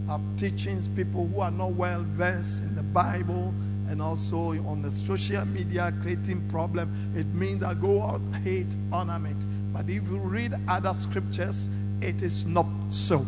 of 0.08 0.20
teachings, 0.36 0.88
people 0.88 1.26
who 1.26 1.40
are 1.40 1.50
not 1.50 1.72
well 1.72 2.02
versed 2.02 2.62
in 2.62 2.74
the 2.74 2.82
Bible 2.82 3.52
and 3.88 4.00
also 4.00 4.50
on 4.66 4.82
the 4.82 4.90
social 4.90 5.44
media 5.46 5.92
creating 6.02 6.48
problem. 6.48 7.12
It 7.14 7.26
means 7.34 7.60
that 7.60 7.80
God 7.80 8.20
hate 8.42 8.74
ornament. 8.92 9.44
But 9.74 9.90
if 9.90 10.08
you 10.08 10.18
read 10.18 10.54
other 10.68 10.94
scriptures, 10.94 11.68
it 12.00 12.22
is 12.22 12.46
not 12.46 12.66
so. 12.88 13.26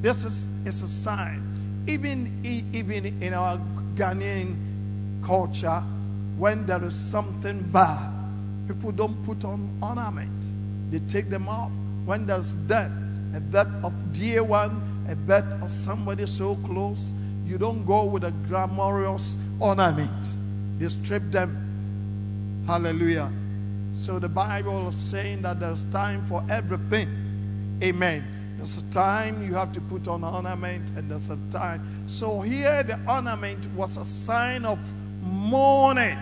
This 0.00 0.24
is, 0.24 0.48
is 0.64 0.80
a 0.80 0.88
sign. 0.88 1.84
Even, 1.86 2.40
even 2.72 3.22
in 3.22 3.34
our 3.34 3.60
Ghanaian 3.94 4.56
culture, 5.22 5.82
when 6.38 6.64
there 6.64 6.82
is 6.82 6.94
something 6.96 7.62
bad, 7.64 8.10
people 8.66 8.90
don't 8.90 9.22
put 9.24 9.44
on 9.44 9.70
ornament. 9.82 10.52
They 10.90 11.00
take 11.00 11.28
them 11.28 11.48
off. 11.48 11.70
When 12.06 12.24
there's 12.26 12.54
death, 12.54 12.92
a 13.34 13.40
death 13.40 13.68
of 13.84 13.92
dear 14.14 14.42
one, 14.42 14.80
a 15.06 15.14
death 15.14 15.62
of 15.62 15.70
somebody 15.70 16.24
so 16.26 16.56
close, 16.64 17.12
you 17.44 17.58
don't 17.58 17.84
go 17.84 18.04
with 18.04 18.24
a 18.24 18.30
glamorous 18.48 19.36
ornament. 19.60 20.36
They 20.78 20.88
strip 20.88 21.30
them. 21.30 22.64
Hallelujah. 22.66 23.30
So 23.92 24.18
the 24.18 24.28
Bible 24.28 24.88
is 24.88 24.96
saying 24.96 25.42
that 25.42 25.60
there's 25.60 25.86
time 25.86 26.24
for 26.24 26.44
everything. 26.48 27.08
Amen. 27.82 28.24
There's 28.56 28.78
a 28.78 28.90
time 28.90 29.46
you 29.46 29.54
have 29.54 29.72
to 29.72 29.80
put 29.80 30.08
on 30.08 30.24
ornament, 30.24 30.90
and 30.96 31.10
there's 31.10 31.30
a 31.30 31.38
time. 31.50 31.80
So 32.08 32.40
here, 32.40 32.82
the 32.82 32.98
ornament 33.08 33.66
was 33.74 33.96
a 33.96 34.04
sign 34.04 34.64
of 34.64 34.78
mourning. 35.22 36.18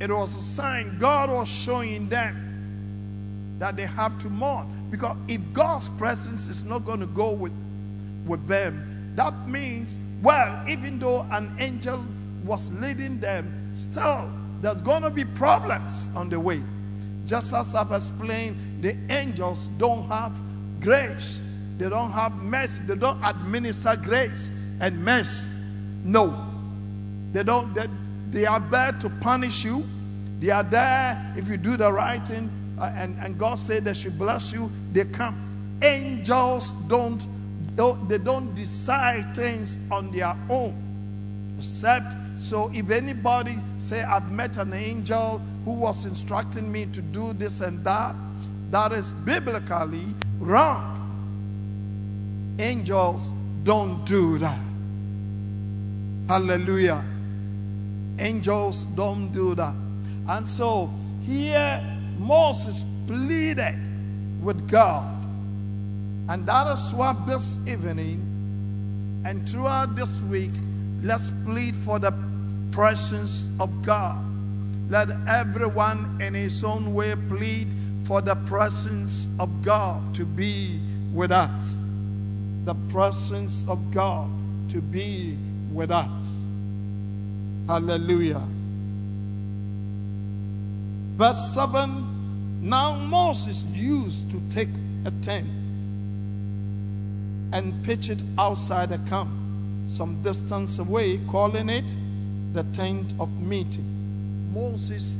It 0.00 0.10
was 0.10 0.36
a 0.36 0.42
sign 0.42 0.96
God 0.98 1.30
was 1.30 1.48
showing 1.48 2.08
them 2.08 3.56
that 3.58 3.76
they 3.76 3.86
have 3.86 4.18
to 4.20 4.30
mourn. 4.30 4.68
Because 4.90 5.16
if 5.26 5.40
God's 5.52 5.88
presence 5.88 6.48
is 6.48 6.64
not 6.64 6.84
going 6.84 7.00
to 7.00 7.06
go 7.06 7.30
with, 7.30 7.52
with 8.26 8.46
them, 8.46 9.12
that 9.16 9.48
means, 9.48 9.98
well, 10.22 10.64
even 10.68 10.98
though 10.98 11.26
an 11.30 11.54
angel 11.58 12.04
was 12.44 12.70
leading 12.72 13.18
them, 13.18 13.72
still 13.74 14.30
there's 14.64 14.80
going 14.80 15.02
to 15.02 15.10
be 15.10 15.26
problems 15.26 16.08
on 16.16 16.30
the 16.30 16.40
way. 16.40 16.62
Just 17.26 17.52
as 17.52 17.74
I've 17.74 17.92
explained, 17.92 18.56
the 18.82 18.96
angels 19.10 19.68
don't 19.76 20.08
have 20.08 20.32
grace, 20.80 21.42
they 21.76 21.90
don't 21.90 22.10
have 22.10 22.32
mercy, 22.36 22.82
they 22.86 22.94
don't 22.94 23.22
administer 23.22 23.94
grace 23.94 24.50
and 24.80 25.04
mercy. 25.04 25.46
No, 26.02 26.50
they 27.32 27.42
don't. 27.42 27.74
They, 27.74 27.88
they 28.30 28.46
are 28.46 28.60
there 28.70 28.92
to 28.92 29.10
punish 29.20 29.66
you. 29.66 29.84
They 30.40 30.48
are 30.48 30.62
there 30.62 31.34
if 31.36 31.46
you 31.48 31.58
do 31.58 31.76
the 31.76 31.92
right 31.92 32.26
thing, 32.26 32.50
uh, 32.80 32.90
and 32.96 33.18
and 33.20 33.38
God 33.38 33.58
said 33.58 33.84
they 33.84 33.92
should 33.92 34.18
bless 34.18 34.50
you. 34.50 34.70
They 34.94 35.04
come. 35.04 35.78
Angels 35.82 36.70
don't, 36.88 37.26
don't 37.76 38.08
they 38.08 38.16
don't 38.18 38.54
decide 38.54 39.36
things 39.36 39.78
on 39.90 40.10
their 40.10 40.34
own, 40.48 40.74
except 41.58 42.16
so 42.36 42.70
if 42.74 42.90
anybody 42.90 43.56
say 43.78 44.02
I've 44.02 44.30
met 44.30 44.56
an 44.56 44.72
angel 44.72 45.40
who 45.64 45.72
was 45.72 46.04
instructing 46.04 46.70
me 46.70 46.86
to 46.86 47.00
do 47.00 47.32
this 47.32 47.60
and 47.60 47.84
that, 47.84 48.14
that 48.70 48.92
is 48.92 49.12
biblically 49.12 50.04
wrong. 50.38 50.90
Angels 52.58 53.32
don't 53.62 54.04
do 54.04 54.38
that. 54.38 54.60
Hallelujah. 56.28 57.04
Angels 58.18 58.84
don't 58.94 59.32
do 59.32 59.54
that. 59.54 59.74
And 60.28 60.48
so 60.48 60.90
here 61.24 61.82
Moses 62.18 62.84
pleaded 63.06 63.78
with 64.42 64.68
God. 64.68 65.10
And 66.28 66.46
that 66.46 66.66
is 66.68 66.92
what 66.92 67.26
this 67.26 67.58
evening 67.66 68.20
and 69.24 69.48
throughout 69.48 69.94
this 69.94 70.20
week 70.22 70.52
Let's 71.04 71.30
plead 71.44 71.76
for 71.76 71.98
the 71.98 72.14
presence 72.72 73.50
of 73.60 73.82
God. 73.82 74.24
Let 74.88 75.10
everyone 75.28 76.18
in 76.18 76.32
his 76.32 76.64
own 76.64 76.94
way 76.94 77.14
plead 77.28 77.68
for 78.04 78.22
the 78.22 78.34
presence 78.34 79.28
of 79.38 79.62
God 79.62 80.14
to 80.14 80.24
be 80.24 80.80
with 81.12 81.30
us. 81.30 81.82
The 82.64 82.74
presence 82.88 83.68
of 83.68 83.92
God 83.92 84.30
to 84.70 84.80
be 84.80 85.36
with 85.70 85.90
us. 85.90 86.46
Hallelujah. 87.68 88.42
Verse 91.18 91.52
7 91.52 92.62
Now 92.62 92.94
Moses 92.94 93.66
used 93.74 94.30
to 94.30 94.40
take 94.48 94.70
a 95.04 95.10
tent 95.20 95.50
and 97.52 97.84
pitch 97.84 98.08
it 98.08 98.22
outside 98.38 98.88
the 98.88 98.98
camp 99.10 99.43
some 99.86 100.22
distance 100.22 100.78
away, 100.78 101.18
calling 101.30 101.68
it 101.68 101.96
the 102.52 102.62
tent 102.72 103.14
of 103.18 103.30
meeting. 103.40 103.84
Moses 104.52 105.16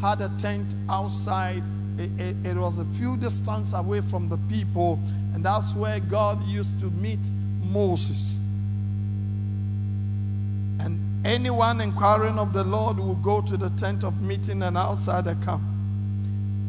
had 0.00 0.20
a 0.20 0.30
tent 0.38 0.74
outside. 0.88 1.62
It, 1.98 2.10
it, 2.18 2.36
it, 2.44 2.56
was 2.56 2.78
a 2.78 2.84
few 2.84 3.16
distance 3.16 3.72
away 3.72 4.00
from 4.00 4.28
the 4.28 4.38
people, 4.48 4.98
and 5.34 5.44
that's 5.44 5.74
where 5.74 6.00
God 6.00 6.42
used 6.46 6.78
to 6.80 6.86
meet 6.86 7.20
Moses. 7.62 8.38
And 10.80 11.00
anyone 11.24 11.80
inquiring 11.80 12.38
of 12.38 12.52
the 12.52 12.64
Lord 12.64 12.98
would 12.98 13.22
go 13.22 13.40
to 13.42 13.56
the 13.56 13.70
tent 13.70 14.04
of 14.04 14.20
meeting 14.20 14.62
and 14.62 14.76
outside 14.76 15.24
the 15.24 15.34
camp. 15.36 15.62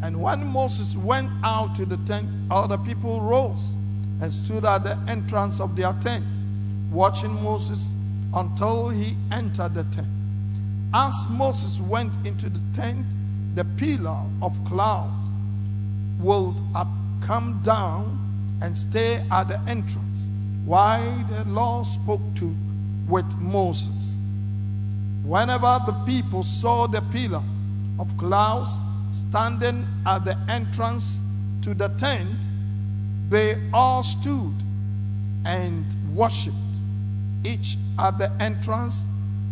And 0.02 0.22
when 0.22 0.46
Moses 0.46 0.96
went 0.96 1.30
out 1.44 1.76
to 1.76 1.86
the 1.86 1.98
tent, 1.98 2.30
all 2.50 2.68
the 2.68 2.78
people 2.78 3.20
rose 3.20 3.76
and 4.22 4.32
stood 4.32 4.64
at 4.64 4.84
the 4.84 4.98
entrance 5.08 5.60
of 5.60 5.76
their 5.76 5.94
tent 5.94 6.26
watching 6.92 7.42
Moses 7.44 7.96
until 8.34 8.90
he 8.90 9.16
entered 9.32 9.74
the 9.74 9.84
tent. 9.86 10.08
As 10.94 11.14
Moses 11.30 11.80
went 11.82 12.14
into 12.26 12.50
the 12.50 12.62
tent, 12.74 13.06
the 13.56 13.66
pillar 13.66 14.24
of 14.42 14.58
clouds 14.66 15.28
will 16.20 16.56
come 17.22 17.60
down 17.64 18.20
and 18.62 18.78
stay 18.78 19.26
at 19.32 19.48
the 19.48 19.60
entrance 19.68 20.30
while 20.66 21.24
the 21.30 21.44
Lord 21.46 21.86
spoke 21.86 22.22
to 22.36 22.56
with 23.08 23.36
Moses. 23.38 24.22
Whenever 25.24 25.80
the 25.86 25.94
people 26.06 26.44
saw 26.44 26.88
the 26.88 27.02
pillar 27.12 27.44
of 28.00 28.16
clouds 28.18 28.80
standing 29.14 29.86
at 30.06 30.26
the 30.26 30.38
entrance 30.50 31.20
to 31.62 31.74
the 31.74 31.90
tent, 31.90 32.48
they 33.30 33.58
all 33.74 34.04
stood 34.04 34.54
and 35.46 35.86
worshiped 36.14 36.56
each 37.44 37.78
at 38.00 38.18
the 38.18 38.32
entrance 38.40 39.06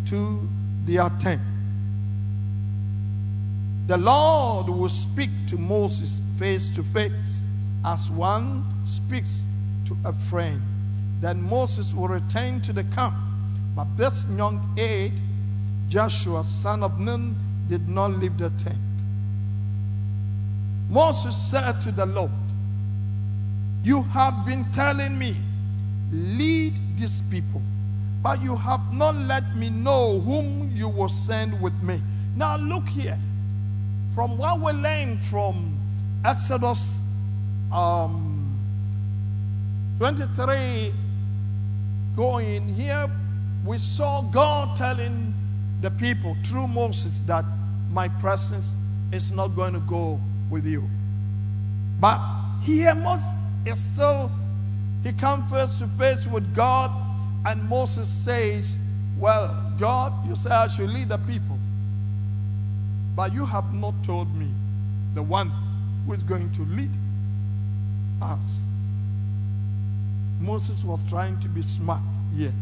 to 0.06 0.48
their 0.86 1.10
tent. 1.19 1.41
The 3.88 3.98
Lord 3.98 4.67
will 4.67 4.89
speak 4.89 5.30
to 5.48 5.58
Moses 5.58 6.21
face 6.39 6.69
to 6.69 6.84
face 6.84 7.45
as 7.86 8.10
one 8.10 8.65
speaks 8.86 9.43
to 9.86 9.95
a 10.04 10.12
friend. 10.12 10.62
Then 11.21 11.41
Moses 11.41 11.93
will 11.93 12.08
return 12.08 12.62
to 12.62 12.74
the 12.74 12.84
camp. 12.86 13.15
But 13.76 13.95
this 13.95 14.26
young 14.36 14.74
aide, 14.78 15.21
Joshua, 15.89 16.43
son 16.45 16.82
of 16.82 17.00
Nun, 17.00 17.36
did 17.67 17.88
not 17.88 18.12
leave 18.13 18.38
the 18.38 18.50
tent. 18.52 18.78
Moses 20.89 21.36
said 21.36 21.82
to 21.82 21.91
the 21.91 22.06
Lord, 22.06 22.32
You 23.84 24.04
have 24.04 24.45
been 24.45 24.65
telling 24.71 25.17
me, 25.17 25.38
lead 26.12 26.80
these 26.98 27.21
people 27.24 27.62
but 28.26 28.42
you 28.42 28.56
have 28.56 28.82
not 28.92 29.14
let 29.14 29.56
me 29.56 29.70
know 29.70 30.20
whom 30.22 30.72
you 30.74 30.90
will 30.90 31.10
send 31.10 31.62
with 31.62 31.80
me. 31.84 32.02
Now, 32.36 32.58
look 32.58 32.90
here. 32.90 33.20
From 34.16 34.36
what 34.40 34.60
we 34.60 34.72
learned 34.72 35.22
from 35.22 35.78
Exodus 36.26 37.04
um, 37.72 38.52
23 40.00 40.92
going 42.16 42.68
here, 42.68 43.08
we 43.64 43.78
saw 43.78 44.24
God 44.24 44.76
telling 44.76 45.32
the 45.82 45.92
people 45.92 46.36
through 46.44 46.68
Moses 46.68 47.22
that 47.28 47.46
my 47.92 48.08
presence 48.08 48.76
is 49.12 49.32
not 49.32 49.50
going 49.50 49.74
to 49.74 49.82
go 49.82 50.20
with 50.50 50.66
you. 50.66 50.84
But 52.00 52.20
here 52.64 52.96
Moses 52.96 53.28
is 53.68 53.80
still, 53.80 54.32
he 55.04 55.14
comes 55.14 55.48
face 55.52 55.78
to 55.78 55.86
face 55.90 56.26
with 56.26 56.56
God, 56.56 57.05
and 57.45 57.63
Moses 57.69 58.10
says, 58.10 58.79
Well, 59.19 59.73
God, 59.79 60.27
you 60.27 60.36
say 60.36 60.49
I 60.49 60.67
should 60.67 60.89
lead 60.89 61.10
the 61.10 61.17
people. 61.19 61.60
But 63.15 63.34
you 63.34 63.45
have 63.45 63.73
not 63.73 63.93
told 64.03 64.34
me 64.36 64.49
the 65.13 65.21
one 65.23 65.51
who 66.05 66.13
is 66.13 66.23
going 66.23 66.51
to 66.53 66.63
lead 66.63 66.91
us. 68.21 68.65
Moses 70.39 70.84
was 70.84 71.01
trying 71.10 71.39
to 71.39 71.47
be 71.47 71.62
smart 71.62 72.01
here. 72.36 72.53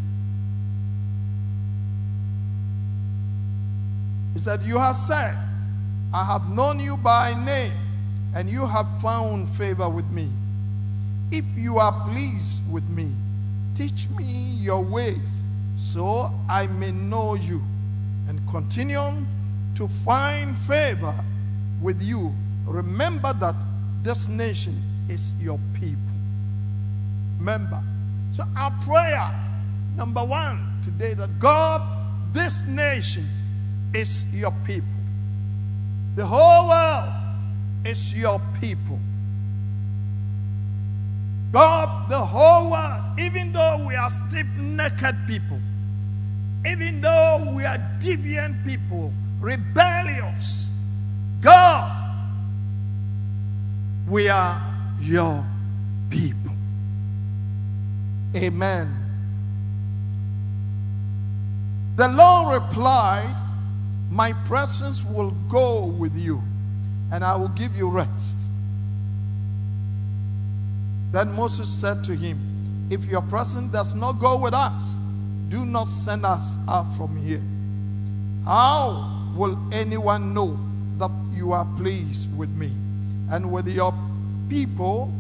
He 4.34 4.40
said, 4.40 4.62
You 4.64 4.78
have 4.80 4.98
said, 4.98 5.38
I 6.14 6.24
have 6.24 6.50
known 6.50 6.80
you 6.80 6.98
by 6.98 7.34
name, 7.34 7.72
and 8.36 8.50
you 8.50 8.66
have 8.66 8.88
found 9.02 9.50
favor 9.50 9.90
with 9.90 10.10
me. 10.12 10.30
If 11.32 11.46
you 11.56 11.80
are 11.80 12.08
pleased 12.10 12.62
with 12.72 12.88
me, 12.90 13.12
teach 13.76 14.10
me 14.10 14.58
your 14.60 14.82
ways, 14.82 15.44
so 15.78 16.32
I 16.50 16.68
may 16.68 16.92
know 16.92 17.34
you, 17.36 17.62
and 18.28 18.40
continue 18.48 19.26
to 19.76 19.88
find 19.88 20.58
favor 20.58 21.14
with 21.82 22.02
you. 22.02 22.34
Remember 22.66 23.34
that 23.34 23.56
this 24.04 24.28
nation 24.28 24.82
is 25.10 25.34
your 25.42 25.60
people. 25.74 25.98
Remember. 27.40 27.82
So, 28.32 28.46
our 28.56 28.72
prayer, 28.82 29.30
number 29.96 30.24
one 30.24 30.80
today, 30.84 31.14
that 31.14 31.40
God, 31.40 31.82
this 32.34 32.66
nation 32.68 33.28
is 33.94 34.26
your 34.34 34.54
people. 34.66 34.88
The 36.16 36.26
whole 36.26 36.70
world 36.70 37.14
is 37.86 38.14
your 38.14 38.42
people. 38.60 39.00
God, 41.54 42.10
the 42.10 42.18
whole 42.18 42.72
world, 42.72 43.20
even 43.20 43.54
though 43.54 43.86
we 43.88 43.94
are 43.96 44.10
stiff 44.10 44.48
necked 44.58 45.28
people, 45.28 45.60
even 46.66 47.00
though 47.00 47.54
we 47.56 47.64
are 47.64 47.78
deviant 48.00 48.66
people, 48.66 49.14
rebellious, 49.40 50.74
God, 51.42 52.16
we 54.08 54.30
are 54.30 54.60
your 55.00 55.46
people. 56.10 56.56
Amen. 58.36 58.92
The 61.98 62.08
Lord 62.08 62.64
replied, 62.64 63.36
My 64.10 64.34
presence 64.46 65.04
will 65.06 65.30
go 65.50 65.86
with 65.86 66.16
you, 66.16 66.42
and 67.12 67.24
I 67.24 67.36
will 67.36 67.50
give 67.50 67.76
you 67.76 67.90
rest. 67.90 68.50
Then 71.14 71.32
Moses 71.32 71.70
said 71.70 72.04
to 72.06 72.16
him, 72.16 72.40
If 72.90 73.06
your 73.06 73.22
presence 73.22 73.72
does 73.72 73.94
not 73.94 74.14
go 74.14 74.36
with 74.36 74.56
us, 74.56 74.98
do 75.48 75.64
not 75.64 75.88
send 75.88 76.26
us 76.26 76.58
out 76.68 76.92
from 76.98 77.16
here. 77.16 77.44
How 78.46 79.32
will 79.36 79.56
anyone 79.72 80.34
know 80.34 80.58
that 80.98 81.12
you 81.32 81.52
are 81.52 81.68
pleased 81.78 82.36
with 82.36 82.50
me 82.50 82.72
and 83.30 83.52
with 83.52 83.68
your 83.68 83.94
people 84.50 85.14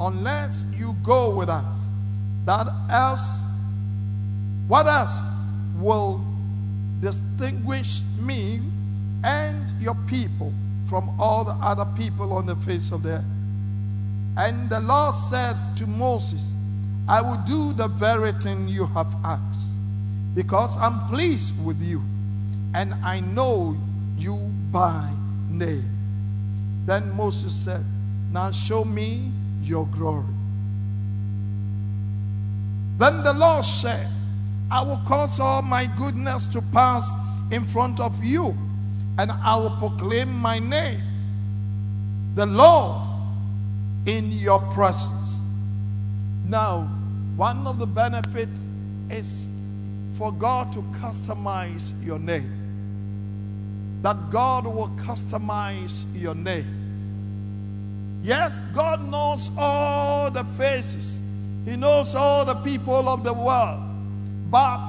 unless 0.00 0.66
you 0.72 0.94
go 1.02 1.34
with 1.34 1.48
us? 1.48 1.88
That 2.44 2.68
else, 2.88 3.42
what 4.68 4.86
else 4.86 5.20
will 5.80 6.24
distinguish 7.00 8.02
me 8.20 8.60
and 9.24 9.68
your 9.80 9.96
people 10.06 10.54
from 10.86 11.10
all 11.18 11.44
the 11.44 11.54
other 11.54 11.86
people 11.96 12.32
on 12.32 12.46
the 12.46 12.54
face 12.54 12.92
of 12.92 13.02
the 13.02 13.14
earth? 13.14 13.33
And 14.36 14.68
the 14.68 14.80
Lord 14.80 15.14
said 15.14 15.56
to 15.76 15.86
Moses, 15.86 16.56
I 17.06 17.20
will 17.20 17.40
do 17.46 17.72
the 17.72 17.88
very 17.88 18.32
thing 18.32 18.66
you 18.66 18.86
have 18.86 19.14
asked, 19.24 19.78
because 20.34 20.76
I'm 20.78 21.06
pleased 21.08 21.54
with 21.64 21.80
you, 21.80 22.02
and 22.74 22.94
I 22.94 23.20
know 23.20 23.76
you 24.16 24.36
by 24.72 25.10
name. 25.48 25.88
Then 26.86 27.14
Moses 27.14 27.54
said, 27.54 27.84
Now 28.32 28.50
show 28.50 28.84
me 28.84 29.30
your 29.62 29.86
glory. 29.86 30.24
Then 32.98 33.22
the 33.22 33.32
Lord 33.32 33.64
said, 33.64 34.08
I 34.70 34.80
will 34.82 35.00
cause 35.06 35.38
all 35.38 35.62
my 35.62 35.86
goodness 35.86 36.46
to 36.46 36.62
pass 36.62 37.08
in 37.50 37.64
front 37.64 38.00
of 38.00 38.24
you, 38.24 38.56
and 39.18 39.30
I 39.30 39.56
will 39.56 39.76
proclaim 39.76 40.32
my 40.32 40.58
name, 40.58 41.02
the 42.34 42.46
Lord, 42.46 43.13
in 44.06 44.32
your 44.32 44.60
presence. 44.72 45.42
Now, 46.46 46.82
one 47.36 47.66
of 47.66 47.78
the 47.78 47.86
benefits 47.86 48.68
is 49.10 49.48
for 50.16 50.30
God 50.32 50.72
to 50.72 50.82
customize 51.00 51.94
your 52.04 52.18
name. 52.18 52.50
That 54.02 54.30
God 54.30 54.66
will 54.66 54.90
customize 54.96 56.04
your 56.14 56.34
name. 56.34 58.20
Yes, 58.22 58.62
God 58.74 59.02
knows 59.08 59.50
all 59.56 60.30
the 60.30 60.44
faces, 60.44 61.22
He 61.64 61.76
knows 61.76 62.14
all 62.14 62.44
the 62.44 62.54
people 62.56 63.08
of 63.08 63.24
the 63.24 63.32
world. 63.32 63.80
But 64.50 64.80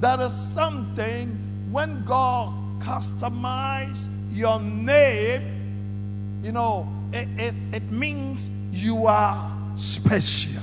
there 0.00 0.20
is 0.20 0.34
something 0.34 1.38
when 1.70 2.04
God 2.04 2.52
customizes 2.80 4.08
your 4.32 4.60
name, 4.60 6.40
you 6.42 6.52
know, 6.52 6.88
it, 7.12 7.28
it, 7.38 7.54
it 7.72 7.90
means 7.90 8.50
you 8.74 9.06
are 9.06 9.56
special. 9.76 10.62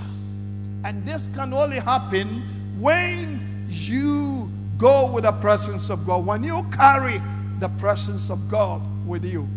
And 0.83 1.05
this 1.05 1.29
can 1.33 1.53
only 1.53 1.79
happen 1.79 2.43
when 2.79 3.67
you 3.69 4.49
go 4.77 5.11
with 5.11 5.23
the 5.23 5.31
presence 5.33 5.89
of 5.89 6.05
God, 6.05 6.25
when 6.25 6.43
you 6.43 6.65
carry 6.71 7.21
the 7.59 7.69
presence 7.69 8.29
of 8.29 8.49
God 8.49 8.81
with 9.07 9.23
you. 9.23 9.47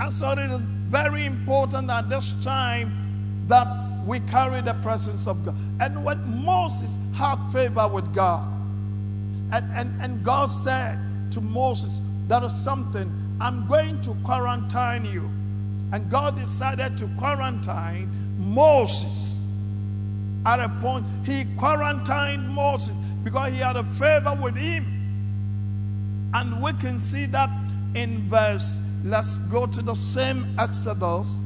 And 0.00 0.12
so 0.12 0.30
it 0.30 0.38
is 0.38 0.60
very 0.88 1.26
important 1.26 1.90
at 1.90 2.08
this 2.08 2.34
time 2.42 3.44
that 3.48 3.66
we 4.06 4.20
carry 4.20 4.62
the 4.62 4.74
presence 4.74 5.26
of 5.26 5.44
God. 5.44 5.54
And 5.80 6.02
when 6.04 6.44
Moses 6.44 6.98
had 7.14 7.36
favor 7.52 7.86
with 7.86 8.14
God, 8.14 8.48
and, 9.52 9.70
and, 9.72 10.02
and 10.02 10.24
God 10.24 10.46
said 10.46 10.98
to 11.32 11.40
Moses, 11.40 12.00
There 12.26 12.42
is 12.44 12.54
something, 12.54 13.12
I'm 13.40 13.66
going 13.66 14.00
to 14.02 14.14
quarantine 14.24 15.04
you. 15.04 15.30
And 15.92 16.10
God 16.10 16.36
decided 16.38 16.96
to 16.98 17.08
quarantine 17.16 18.10
Moses. 18.38 19.40
At 20.44 20.60
a 20.60 20.68
point, 20.80 21.04
he 21.24 21.44
quarantined 21.56 22.48
Moses 22.48 22.96
because 23.24 23.52
he 23.52 23.58
had 23.58 23.76
a 23.76 23.84
favor 23.84 24.38
with 24.40 24.56
him. 24.56 24.86
And 26.34 26.62
we 26.62 26.72
can 26.74 27.00
see 27.00 27.26
that 27.26 27.50
in 27.94 28.28
verse, 28.28 28.80
let's 29.04 29.38
go 29.50 29.66
to 29.66 29.82
the 29.82 29.94
same 29.94 30.54
Exodus. 30.58 31.40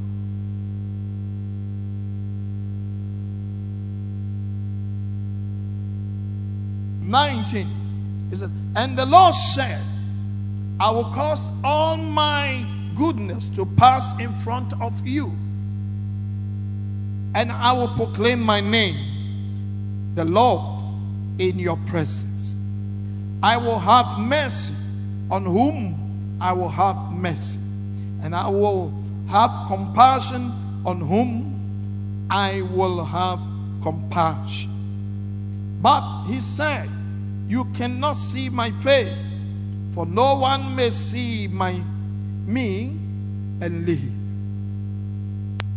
Nineteen. 7.01 7.69
He 8.31 8.37
said, 8.37 8.51
and 8.75 8.99
the 8.99 9.07
Lord 9.07 9.35
said, 9.35 9.81
I 10.81 10.91
will 10.91 11.05
cause 11.05 11.53
all 11.63 11.97
my 11.97 12.65
goodness 12.95 13.49
to 13.51 13.67
pass 13.67 14.19
in 14.19 14.33
front 14.41 14.73
of 14.81 15.07
you, 15.07 15.29
and 17.35 17.51
I 17.51 17.73
will 17.73 17.89
proclaim 17.89 18.41
my 18.41 18.61
name, 18.61 18.97
the 20.15 20.25
Lord, 20.25 20.85
in 21.39 21.59
your 21.59 21.79
presence. 21.87 22.59
I 23.43 23.57
will 23.57 23.79
have 23.79 24.19
mercy 24.19 24.75
on 25.31 25.45
whom 25.45 26.39
I 26.41 26.53
will 26.53 26.69
have 26.69 27.13
mercy, 27.13 27.59
and 28.23 28.35
I 28.35 28.49
will 28.49 28.93
have 29.29 29.67
compassion 29.67 30.53
on 30.85 31.01
whom 31.01 32.27
I 32.31 32.63
will 32.63 33.05
have 33.05 33.41
compassion. 33.83 34.71
But 35.81 36.25
he 36.25 36.41
said, 36.41 36.89
You 37.49 37.65
cannot 37.75 38.15
see 38.15 38.49
my 38.49 38.71
face, 38.71 39.31
for 39.95 40.07
no 40.07 40.37
one 40.37 40.77
may 40.77 40.91
see 40.91 41.49
my 41.49 41.83
me 42.47 42.97
and 43.61 43.87
live. 43.87 44.13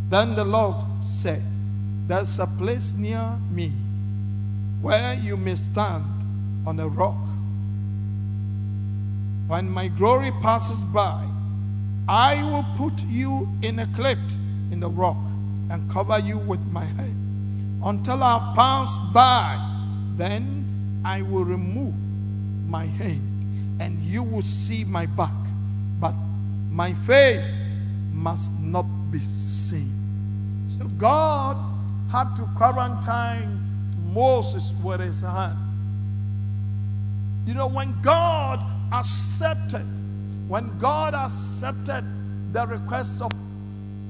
Then 0.09 0.35
the 0.35 0.45
Lord 0.45 0.75
said, 1.03 1.43
There's 2.07 2.39
a 2.39 2.47
place 2.47 2.93
near 2.93 3.37
me 3.49 3.71
where 4.81 5.13
you 5.15 5.37
may 5.37 5.55
stand 5.55 6.05
on 6.65 6.79
a 6.79 6.87
rock. 6.87 7.17
When 9.47 9.69
my 9.69 9.87
glory 9.87 10.31
passes 10.41 10.83
by, 10.83 11.27
I 12.07 12.43
will 12.43 12.65
put 12.75 13.05
you 13.05 13.47
in 13.61 13.79
a 13.79 13.87
cleft 13.87 14.33
in 14.71 14.79
the 14.79 14.89
rock 14.89 15.17
and 15.69 15.89
cover 15.91 16.19
you 16.19 16.37
with 16.37 16.63
my 16.71 16.85
hand 16.85 17.81
until 17.83 18.23
I 18.23 18.39
have 18.39 18.55
passed 18.55 18.99
by. 19.13 19.57
Then 20.15 21.01
I 21.03 21.21
will 21.21 21.45
remove 21.45 21.93
my 22.67 22.85
hand 22.85 23.77
and 23.79 23.99
you 23.99 24.23
will 24.23 24.41
see 24.41 24.83
my 24.83 25.05
back, 25.05 25.33
my 26.75 26.93
face 26.93 27.61
must 28.11 28.51
not 28.59 28.85
be 29.09 29.19
seen. 29.19 29.89
So 30.77 30.83
God 30.97 31.55
had 32.11 32.35
to 32.35 32.41
quarantine 32.57 33.63
Moses 34.11 34.73
with 34.83 34.99
his 34.99 35.21
hand. 35.21 35.57
You 37.47 37.53
know, 37.53 37.67
when 37.67 37.95
God 38.01 38.59
accepted, 38.91 39.85
when 40.49 40.77
God 40.77 41.13
accepted 41.13 42.03
the 42.51 42.67
request 42.67 43.21
of, 43.21 43.31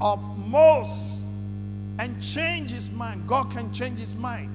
of 0.02 0.36
Moses 0.50 1.28
and 2.00 2.20
changed 2.20 2.74
his 2.74 2.90
mind, 2.90 3.28
God 3.28 3.52
can 3.52 3.72
change 3.72 4.00
his 4.00 4.16
mind. 4.16 4.50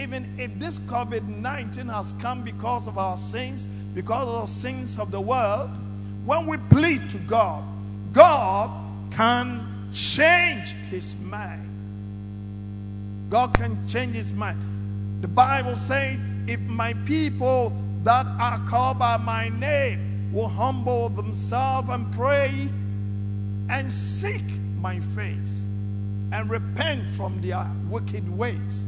Even 0.00 0.34
if 0.36 0.52
this 0.58 0.80
COVID 0.80 1.28
19 1.28 1.86
has 1.86 2.14
come 2.14 2.42
because 2.42 2.88
of 2.88 2.98
our 2.98 3.16
sins, 3.16 3.68
because 3.94 4.26
of 4.26 4.40
the 4.40 4.46
sins 4.46 4.98
of 4.98 5.12
the 5.12 5.20
world, 5.20 5.70
when 6.24 6.46
we 6.46 6.56
plead 6.56 7.08
to 7.10 7.18
God, 7.18 7.64
God 8.12 8.70
can 9.10 9.66
change 9.92 10.72
his 10.90 11.16
mind. 11.16 11.68
God 13.30 13.54
can 13.54 13.86
change 13.88 14.14
his 14.14 14.32
mind. 14.34 14.58
The 15.20 15.28
Bible 15.28 15.76
says, 15.76 16.24
if 16.46 16.60
my 16.60 16.94
people 17.06 17.72
that 18.04 18.26
are 18.26 18.60
called 18.68 18.98
by 18.98 19.16
my 19.16 19.48
name 19.48 20.30
will 20.32 20.48
humble 20.48 21.08
themselves 21.08 21.88
and 21.88 22.12
pray 22.12 22.68
and 23.68 23.92
seek 23.92 24.44
my 24.80 25.00
face 25.00 25.68
and 26.32 26.50
repent 26.50 27.08
from 27.08 27.40
their 27.40 27.66
wicked 27.88 28.28
ways, 28.36 28.86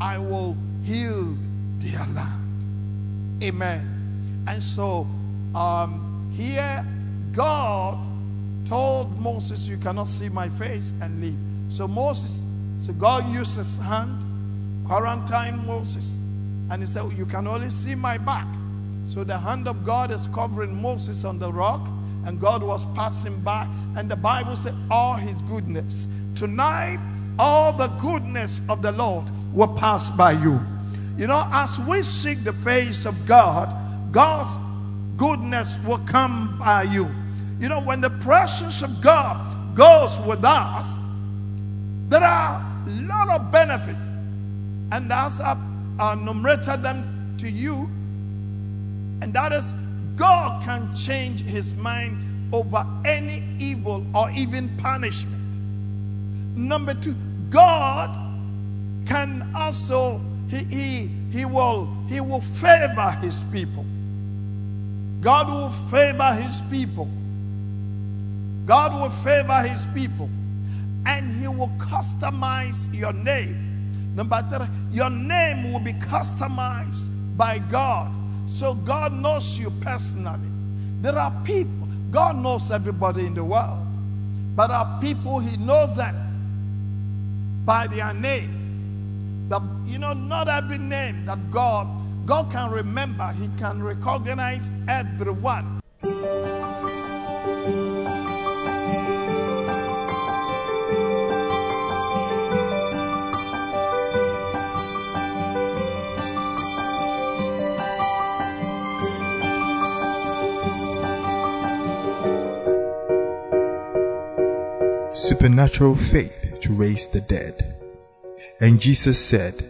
I 0.00 0.18
will 0.18 0.56
heal 0.84 1.36
their 1.78 2.04
land. 2.14 3.42
Amen. 3.42 4.44
And 4.46 4.62
so 4.62 5.06
um, 5.54 6.11
here, 6.36 6.86
God 7.32 8.06
told 8.66 9.18
Moses, 9.20 9.68
You 9.68 9.76
cannot 9.76 10.08
see 10.08 10.28
my 10.28 10.48
face 10.48 10.94
and 11.00 11.20
leave. 11.20 11.38
So 11.68 11.88
Moses, 11.88 12.46
so 12.78 12.92
God 12.92 13.32
used 13.32 13.56
his 13.56 13.78
hand, 13.78 14.24
quarantine 14.86 15.66
Moses, 15.66 16.22
and 16.70 16.82
he 16.82 16.86
said, 16.86 17.12
You 17.16 17.26
can 17.26 17.46
only 17.46 17.70
see 17.70 17.94
my 17.94 18.18
back. 18.18 18.46
So 19.08 19.24
the 19.24 19.36
hand 19.36 19.68
of 19.68 19.84
God 19.84 20.10
is 20.10 20.26
covering 20.28 20.80
Moses 20.80 21.24
on 21.24 21.38
the 21.38 21.52
rock, 21.52 21.86
and 22.24 22.40
God 22.40 22.62
was 22.62 22.86
passing 22.94 23.38
by. 23.40 23.68
And 23.96 24.10
the 24.10 24.16
Bible 24.16 24.56
said, 24.56 24.74
All 24.90 25.14
his 25.14 25.40
goodness. 25.42 26.08
Tonight, 26.34 26.98
all 27.38 27.72
the 27.72 27.88
goodness 27.88 28.60
of 28.68 28.82
the 28.82 28.92
Lord 28.92 29.26
will 29.52 29.74
pass 29.76 30.10
by 30.10 30.32
you. 30.32 30.60
You 31.16 31.26
know, 31.26 31.46
as 31.52 31.78
we 31.80 32.02
seek 32.02 32.42
the 32.42 32.52
face 32.52 33.04
of 33.04 33.26
God, 33.26 33.74
God's 34.12 34.56
goodness 35.16 35.78
will 35.84 35.98
come 35.98 36.58
by 36.58 36.84
you. 36.84 37.08
You 37.58 37.68
know, 37.68 37.80
when 37.80 38.00
the 38.00 38.10
presence 38.10 38.82
of 38.82 39.00
God 39.00 39.74
goes 39.74 40.18
with 40.20 40.44
us, 40.44 41.00
there 42.08 42.24
are 42.24 42.60
a 42.86 42.90
lot 43.02 43.28
of 43.28 43.52
benefit. 43.52 43.96
And 44.90 45.10
as 45.12 45.40
I've 45.40 45.58
uh, 45.98 46.16
enumerated 46.18 46.82
them 46.82 47.36
to 47.38 47.48
you, 47.48 47.88
and 49.22 49.32
that 49.32 49.52
is 49.52 49.72
God 50.16 50.62
can 50.62 50.94
change 50.94 51.42
his 51.42 51.74
mind 51.74 52.18
over 52.52 52.84
any 53.04 53.44
evil 53.58 54.04
or 54.14 54.30
even 54.32 54.76
punishment. 54.76 55.58
Number 56.54 56.94
two, 56.94 57.14
God 57.48 58.18
can 59.06 59.50
also 59.54 60.20
he, 60.48 60.64
he, 60.64 61.10
he 61.30 61.44
will 61.44 61.88
he 62.08 62.20
will 62.20 62.40
favor 62.40 63.10
his 63.22 63.42
people. 63.44 63.86
God 65.22 65.48
will 65.48 65.70
favor 65.70 66.34
his 66.34 66.60
people. 66.62 67.08
God 68.66 69.00
will 69.00 69.08
favor 69.08 69.62
his 69.62 69.86
people 69.94 70.28
and 71.06 71.30
he 71.40 71.46
will 71.46 71.70
customize 71.78 72.92
your 72.92 73.12
name. 73.12 74.14
Number 74.16 74.44
three, 74.50 74.66
your 74.90 75.10
name 75.10 75.72
will 75.72 75.78
be 75.78 75.92
customized 75.94 77.08
by 77.36 77.58
God. 77.58 78.14
So 78.48 78.74
God 78.74 79.12
knows 79.12 79.58
you 79.58 79.70
personally. 79.80 80.48
There 81.00 81.16
are 81.18 81.32
people, 81.44 81.88
God 82.10 82.36
knows 82.36 82.70
everybody 82.70 83.24
in 83.24 83.34
the 83.34 83.44
world, 83.44 83.86
but 84.54 84.70
are 84.70 85.00
people 85.00 85.38
he 85.38 85.56
knows 85.56 85.96
them 85.96 86.16
by 87.64 87.86
their 87.86 88.12
name. 88.12 89.46
That 89.48 89.62
you 89.86 89.98
know, 89.98 90.12
not 90.14 90.48
every 90.48 90.78
name 90.78 91.24
that 91.26 91.50
God 91.50 91.86
God 92.24 92.52
can 92.52 92.70
remember, 92.70 93.32
He 93.32 93.48
can 93.58 93.82
recognize 93.82 94.72
everyone. 94.88 95.80
Supernatural 115.14 115.96
faith 115.96 116.58
to 116.60 116.72
raise 116.72 117.06
the 117.08 117.20
dead. 117.20 117.76
And 118.60 118.80
Jesus 118.80 119.18
said, 119.18 119.64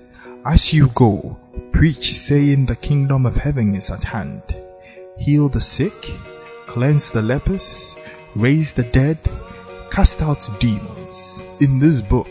As 0.44 0.72
you 0.72 0.88
go, 0.88 1.38
preach, 1.82 2.12
saying, 2.14 2.64
The 2.64 2.76
kingdom 2.76 3.26
of 3.26 3.34
heaven 3.34 3.74
is 3.74 3.90
at 3.90 4.04
hand. 4.04 4.40
Heal 5.18 5.48
the 5.48 5.60
sick, 5.60 6.00
cleanse 6.68 7.10
the 7.10 7.22
lepers, 7.22 7.96
raise 8.36 8.72
the 8.72 8.84
dead, 8.84 9.18
cast 9.90 10.22
out 10.22 10.48
demons. 10.60 11.42
In 11.58 11.80
this 11.80 12.00
book, 12.00 12.30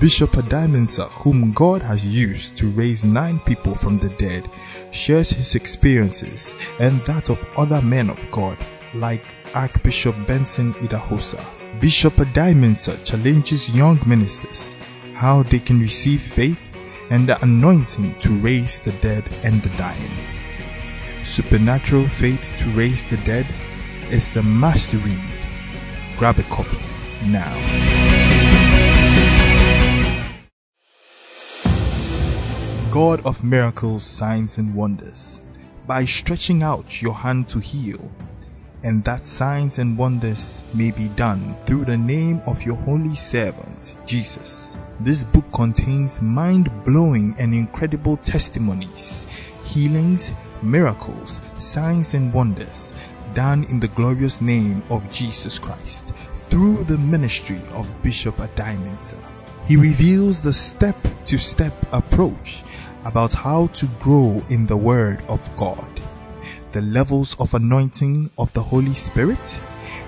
Bishop 0.00 0.30
Addae-Mensah, 0.30 1.08
whom 1.22 1.52
God 1.52 1.82
has 1.82 2.04
used 2.04 2.56
to 2.58 2.68
raise 2.68 3.04
nine 3.04 3.38
people 3.38 3.76
from 3.76 3.98
the 3.98 4.08
dead, 4.18 4.42
shares 4.90 5.30
his 5.30 5.54
experiences 5.54 6.52
and 6.80 7.00
that 7.02 7.30
of 7.30 7.38
other 7.56 7.80
men 7.80 8.10
of 8.10 8.18
God, 8.32 8.58
like 8.92 9.24
Archbishop 9.54 10.16
Benson 10.26 10.74
Idahosa. 10.82 11.40
Bishop 11.80 12.14
Addae-Mensah 12.14 13.04
challenges 13.04 13.70
young 13.70 14.00
ministers 14.04 14.76
how 15.14 15.44
they 15.44 15.60
can 15.60 15.78
receive 15.78 16.20
faith 16.20 16.58
and 17.10 17.28
the 17.28 17.42
anointing 17.42 18.14
to 18.20 18.30
raise 18.38 18.78
the 18.78 18.92
dead 18.92 19.24
and 19.44 19.60
the 19.62 19.76
dying. 19.76 20.10
Supernatural 21.24 22.08
Faith 22.08 22.42
to 22.58 22.68
Raise 22.70 23.02
the 23.04 23.16
Dead 23.18 23.46
is 24.10 24.36
a 24.36 24.42
must 24.42 24.92
read. 24.92 25.18
Grab 26.16 26.38
a 26.38 26.42
copy 26.44 26.78
now. 27.26 27.52
God 32.92 33.26
of 33.26 33.42
miracles, 33.42 34.04
signs, 34.04 34.58
and 34.58 34.72
wonders, 34.72 35.42
by 35.86 36.04
stretching 36.04 36.62
out 36.62 37.02
your 37.02 37.14
hand 37.14 37.48
to 37.48 37.58
heal, 37.58 38.10
and 38.84 39.02
that 39.02 39.26
signs 39.26 39.78
and 39.78 39.98
wonders 39.98 40.62
may 40.74 40.92
be 40.92 41.08
done 41.08 41.56
through 41.66 41.86
the 41.86 41.96
name 41.96 42.40
of 42.46 42.62
your 42.62 42.76
holy 42.76 43.16
servant, 43.16 43.96
Jesus. 44.06 44.73
This 45.00 45.24
book 45.24 45.44
contains 45.52 46.22
mind 46.22 46.70
blowing 46.84 47.34
and 47.38 47.52
incredible 47.52 48.16
testimonies, 48.18 49.26
healings, 49.64 50.30
miracles, 50.62 51.40
signs, 51.58 52.14
and 52.14 52.32
wonders 52.32 52.92
done 53.34 53.64
in 53.64 53.80
the 53.80 53.88
glorious 53.88 54.40
name 54.40 54.82
of 54.90 55.10
Jesus 55.10 55.58
Christ 55.58 56.12
through 56.48 56.84
the 56.84 56.98
ministry 56.98 57.60
of 57.72 57.88
Bishop 58.02 58.36
Addae-Mensah. 58.36 59.18
He 59.66 59.76
reveals 59.76 60.40
the 60.40 60.52
step 60.52 60.96
to 61.26 61.38
step 61.38 61.74
approach 61.92 62.62
about 63.04 63.32
how 63.32 63.66
to 63.68 63.86
grow 64.00 64.44
in 64.48 64.64
the 64.66 64.76
Word 64.76 65.22
of 65.28 65.54
God, 65.56 66.00
the 66.72 66.82
levels 66.82 67.34
of 67.40 67.52
anointing 67.54 68.30
of 68.38 68.52
the 68.52 68.62
Holy 68.62 68.94
Spirit, 68.94 69.60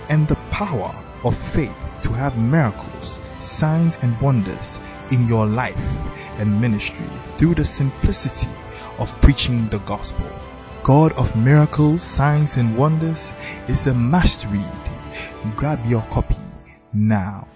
and 0.09 0.28
the 0.28 0.37
power 0.51 0.95
of 1.24 1.37
faith 1.37 1.76
to 2.03 2.11
have 2.11 2.39
miracles, 2.39 3.18
signs, 3.41 3.97
and 4.03 4.20
wonders 4.20 4.80
in 5.11 5.26
your 5.28 5.47
life 5.47 5.99
and 6.39 6.61
ministry 6.61 7.07
through 7.37 7.55
the 7.55 7.64
simplicity 7.64 8.49
of 8.99 9.18
preaching 9.20 9.68
the 9.68 9.78
gospel. 9.80 10.30
God 10.82 11.12
of 11.18 11.34
miracles, 11.37 12.03
signs, 12.03 12.57
and 12.57 12.76
wonders 12.76 13.32
is 13.68 13.87
a 13.87 13.95
must 13.95 14.47
read. 14.47 14.80
Grab 15.57 15.84
your 15.87 16.03
copy 16.03 16.37
now. 16.93 17.47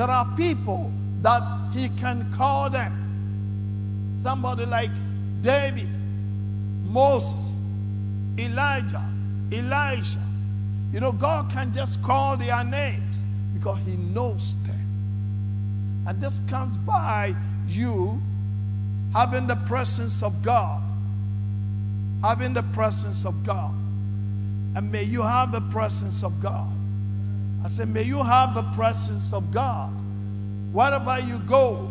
There 0.00 0.10
are 0.10 0.24
people 0.34 0.90
that 1.20 1.42
He 1.74 1.90
can 1.90 2.32
call 2.32 2.70
them. 2.70 4.16
Somebody 4.22 4.64
like 4.64 4.90
David, 5.42 5.90
Moses, 6.86 7.60
Elijah, 8.38 9.04
Elisha. 9.52 10.18
You 10.90 11.00
know, 11.00 11.12
God 11.12 11.50
can 11.50 11.70
just 11.70 12.02
call 12.02 12.38
their 12.38 12.64
names 12.64 13.26
because 13.52 13.78
He 13.84 13.98
knows 13.98 14.56
them. 14.62 14.80
And 16.06 16.18
this 16.18 16.40
comes 16.48 16.78
by 16.78 17.34
you 17.68 18.22
having 19.12 19.46
the 19.46 19.56
presence 19.56 20.22
of 20.22 20.42
God. 20.42 20.82
Having 22.22 22.54
the 22.54 22.62
presence 22.62 23.26
of 23.26 23.44
God. 23.44 23.74
And 24.76 24.90
may 24.90 25.02
you 25.02 25.20
have 25.20 25.52
the 25.52 25.60
presence 25.60 26.24
of 26.24 26.40
God. 26.40 26.79
I 27.64 27.68
say, 27.68 27.84
may 27.84 28.02
you 28.02 28.22
have 28.22 28.54
the 28.54 28.62
presence 28.74 29.32
of 29.32 29.50
God 29.52 29.90
wherever 30.72 31.18
you 31.18 31.38
go. 31.40 31.90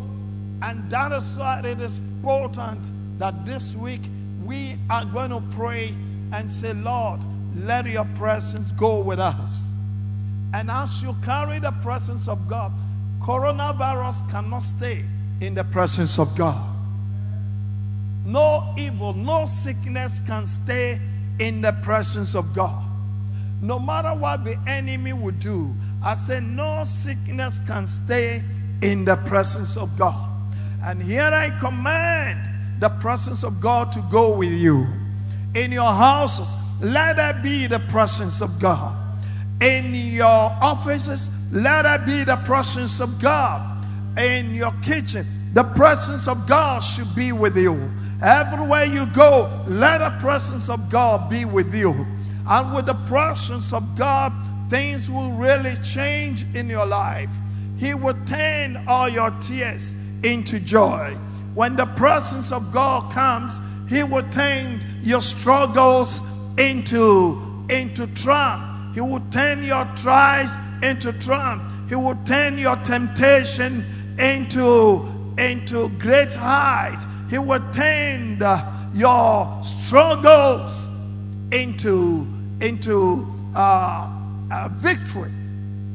And 0.61 0.89
that 0.89 1.11
is 1.11 1.37
why 1.37 1.61
it 1.63 1.79
is 1.79 1.99
important 1.99 2.91
that 3.17 3.45
this 3.45 3.75
week 3.75 4.01
we 4.43 4.77
are 4.89 5.05
going 5.05 5.29
to 5.29 5.41
pray 5.55 5.93
and 6.33 6.51
say, 6.51 6.73
Lord, 6.73 7.21
let 7.55 7.85
your 7.85 8.05
presence 8.15 8.71
go 8.71 8.99
with 8.99 9.19
us. 9.19 9.71
And 10.53 10.71
as 10.71 11.01
you 11.03 11.15
carry 11.23 11.59
the 11.59 11.71
presence 11.83 12.27
of 12.27 12.47
God, 12.47 12.71
coronavirus 13.21 14.29
cannot 14.31 14.63
stay 14.63 15.05
in 15.41 15.53
the 15.53 15.63
presence 15.63 16.17
of 16.17 16.35
God. 16.35 16.75
No 18.25 18.73
evil, 18.77 19.13
no 19.13 19.45
sickness 19.45 20.19
can 20.25 20.47
stay 20.47 20.99
in 21.39 21.61
the 21.61 21.71
presence 21.83 22.35
of 22.35 22.53
God. 22.53 22.88
No 23.61 23.77
matter 23.79 24.13
what 24.13 24.43
the 24.43 24.57
enemy 24.67 25.13
would 25.13 25.39
do, 25.39 25.73
I 26.03 26.15
say 26.15 26.39
no 26.39 26.83
sickness 26.85 27.59
can 27.67 27.87
stay 27.87 28.41
in 28.81 29.05
the 29.05 29.17
presence 29.17 29.75
of 29.75 29.97
God. 29.97 30.29
And 30.83 31.01
here 31.01 31.23
I 31.23 31.49
command 31.59 32.49
the 32.79 32.89
presence 32.89 33.43
of 33.43 33.59
God 33.59 33.91
to 33.91 34.01
go 34.09 34.33
with 34.33 34.53
you. 34.53 34.87
In 35.55 35.71
your 35.71 35.91
houses, 35.91 36.55
let 36.79 37.17
there 37.17 37.33
be 37.33 37.67
the 37.67 37.79
presence 37.79 38.41
of 38.41 38.59
God. 38.59 38.95
In 39.61 39.93
your 39.93 40.25
offices, 40.25 41.29
let 41.51 41.81
there 41.81 41.99
be 41.99 42.23
the 42.23 42.37
presence 42.37 43.01
of 43.01 43.19
God. 43.19 43.85
In 44.17 44.55
your 44.55 44.71
kitchen, 44.81 45.25
the 45.53 45.63
presence 45.63 46.29
of 46.29 46.47
God 46.47 46.79
should 46.79 47.13
be 47.13 47.33
with 47.33 47.57
you. 47.57 47.91
Everywhere 48.21 48.85
you 48.85 49.05
go, 49.07 49.49
let 49.67 49.97
the 49.97 50.17
presence 50.21 50.69
of 50.69 50.89
God 50.89 51.29
be 51.29 51.43
with 51.43 51.73
you. 51.73 52.05
And 52.49 52.73
with 52.73 52.87
the 52.87 52.95
presence 52.95 53.73
of 53.73 53.95
God, 53.95 54.33
things 54.69 55.09
will 55.09 55.31
really 55.31 55.75
change 55.77 56.45
in 56.55 56.67
your 56.67 56.85
life. 56.85 57.29
He 57.77 57.93
will 57.93 58.17
turn 58.25 58.83
all 58.87 59.07
your 59.07 59.29
tears 59.39 59.95
into 60.23 60.59
joy. 60.59 61.15
When 61.53 61.75
the 61.75 61.85
presence 61.85 62.51
of 62.51 62.71
God 62.71 63.11
comes, 63.13 63.59
He 63.87 64.01
will 64.01 64.27
turn 64.31 64.81
your 65.03 65.21
struggles 65.21 66.21
into, 66.57 67.65
into 67.69 68.07
triumph. 68.07 68.95
He 68.95 69.01
will 69.01 69.23
turn 69.29 69.63
your 69.63 69.85
trials 69.95 70.55
into 70.81 71.13
triumph. 71.13 71.61
He 71.87 71.95
will 71.95 72.17
turn 72.25 72.57
your 72.57 72.75
temptation 72.77 73.85
into, 74.17 75.05
into 75.37 75.89
great 75.99 76.33
height. 76.33 77.05
He 77.29 77.37
will 77.37 77.63
turn 77.71 78.41
your 78.95 79.63
struggles 79.63 80.89
into, 81.51 82.27
into 82.61 83.25
uh, 83.55 84.11
uh, 84.51 84.69
victory. 84.73 85.31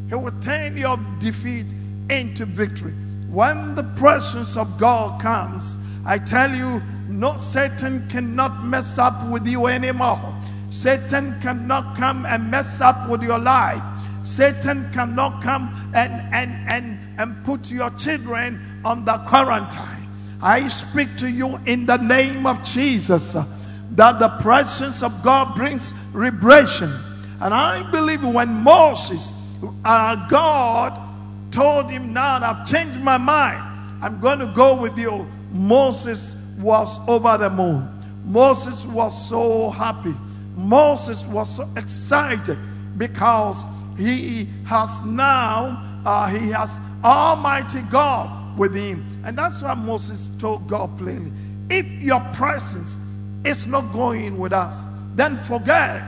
He 0.08 0.14
will 0.14 0.38
turn 0.40 0.76
your 0.76 0.98
defeat 1.18 1.74
into 2.10 2.44
victory. 2.46 2.92
When 3.30 3.74
the 3.74 3.82
presence 3.96 4.56
of 4.56 4.78
God 4.78 5.20
comes, 5.20 5.78
I 6.06 6.18
tell 6.18 6.54
you, 6.54 6.82
no 7.08 7.36
Satan 7.38 8.08
cannot 8.08 8.64
mess 8.64 8.98
up 8.98 9.28
with 9.28 9.46
you 9.46 9.66
anymore. 9.66 10.20
Satan 10.70 11.40
cannot 11.40 11.96
come 11.96 12.26
and 12.26 12.50
mess 12.50 12.80
up 12.80 13.08
with 13.08 13.22
your 13.22 13.38
life. 13.38 13.82
Satan 14.24 14.90
cannot 14.92 15.42
come 15.42 15.92
and 15.94 16.12
and 16.34 16.50
and 16.72 16.98
and 17.18 17.44
put 17.44 17.70
your 17.70 17.90
children 17.90 18.80
on 18.84 19.04
the 19.04 19.18
quarantine. 19.28 20.08
I 20.42 20.68
speak 20.68 21.16
to 21.18 21.28
you 21.28 21.58
in 21.66 21.86
the 21.86 21.96
name 21.96 22.46
of 22.46 22.62
Jesus 22.64 23.36
that 23.94 24.18
the 24.18 24.28
presence 24.40 25.02
of 25.02 25.22
God 25.22 25.54
brings 25.54 25.94
liberation. 26.12 26.90
And 27.40 27.54
I 27.54 27.88
believe 27.90 28.24
when 28.24 28.48
Moses, 28.48 29.32
uh, 29.84 30.26
God 30.28 31.00
told 31.50 31.90
him, 31.90 32.12
Now 32.12 32.38
I've 32.42 32.66
changed 32.66 33.00
my 33.00 33.18
mind, 33.18 33.62
I'm 34.02 34.20
going 34.20 34.40
to 34.40 34.46
go 34.46 34.74
with 34.74 34.98
you. 34.98 35.28
Moses 35.52 36.36
was 36.58 36.98
over 37.08 37.38
the 37.38 37.50
moon. 37.50 37.88
Moses 38.24 38.84
was 38.86 39.28
so 39.28 39.70
happy. 39.70 40.14
Moses 40.56 41.26
was 41.26 41.56
so 41.56 41.68
excited 41.76 42.58
because 42.96 43.64
he 43.96 44.48
has 44.66 45.04
now, 45.04 46.02
uh, 46.04 46.28
he 46.28 46.48
has 46.50 46.80
Almighty 47.04 47.82
God 47.82 48.58
with 48.58 48.74
him. 48.74 49.04
And 49.24 49.36
that's 49.36 49.62
why 49.62 49.74
Moses 49.74 50.30
told 50.38 50.66
God 50.66 50.96
plainly 50.98 51.32
if 51.70 51.86
your 52.02 52.20
presence 52.32 53.00
is 53.44 53.66
not 53.66 53.92
going 53.92 54.38
with 54.38 54.52
us, 54.52 54.84
then 55.14 55.36
forget. 55.36 56.02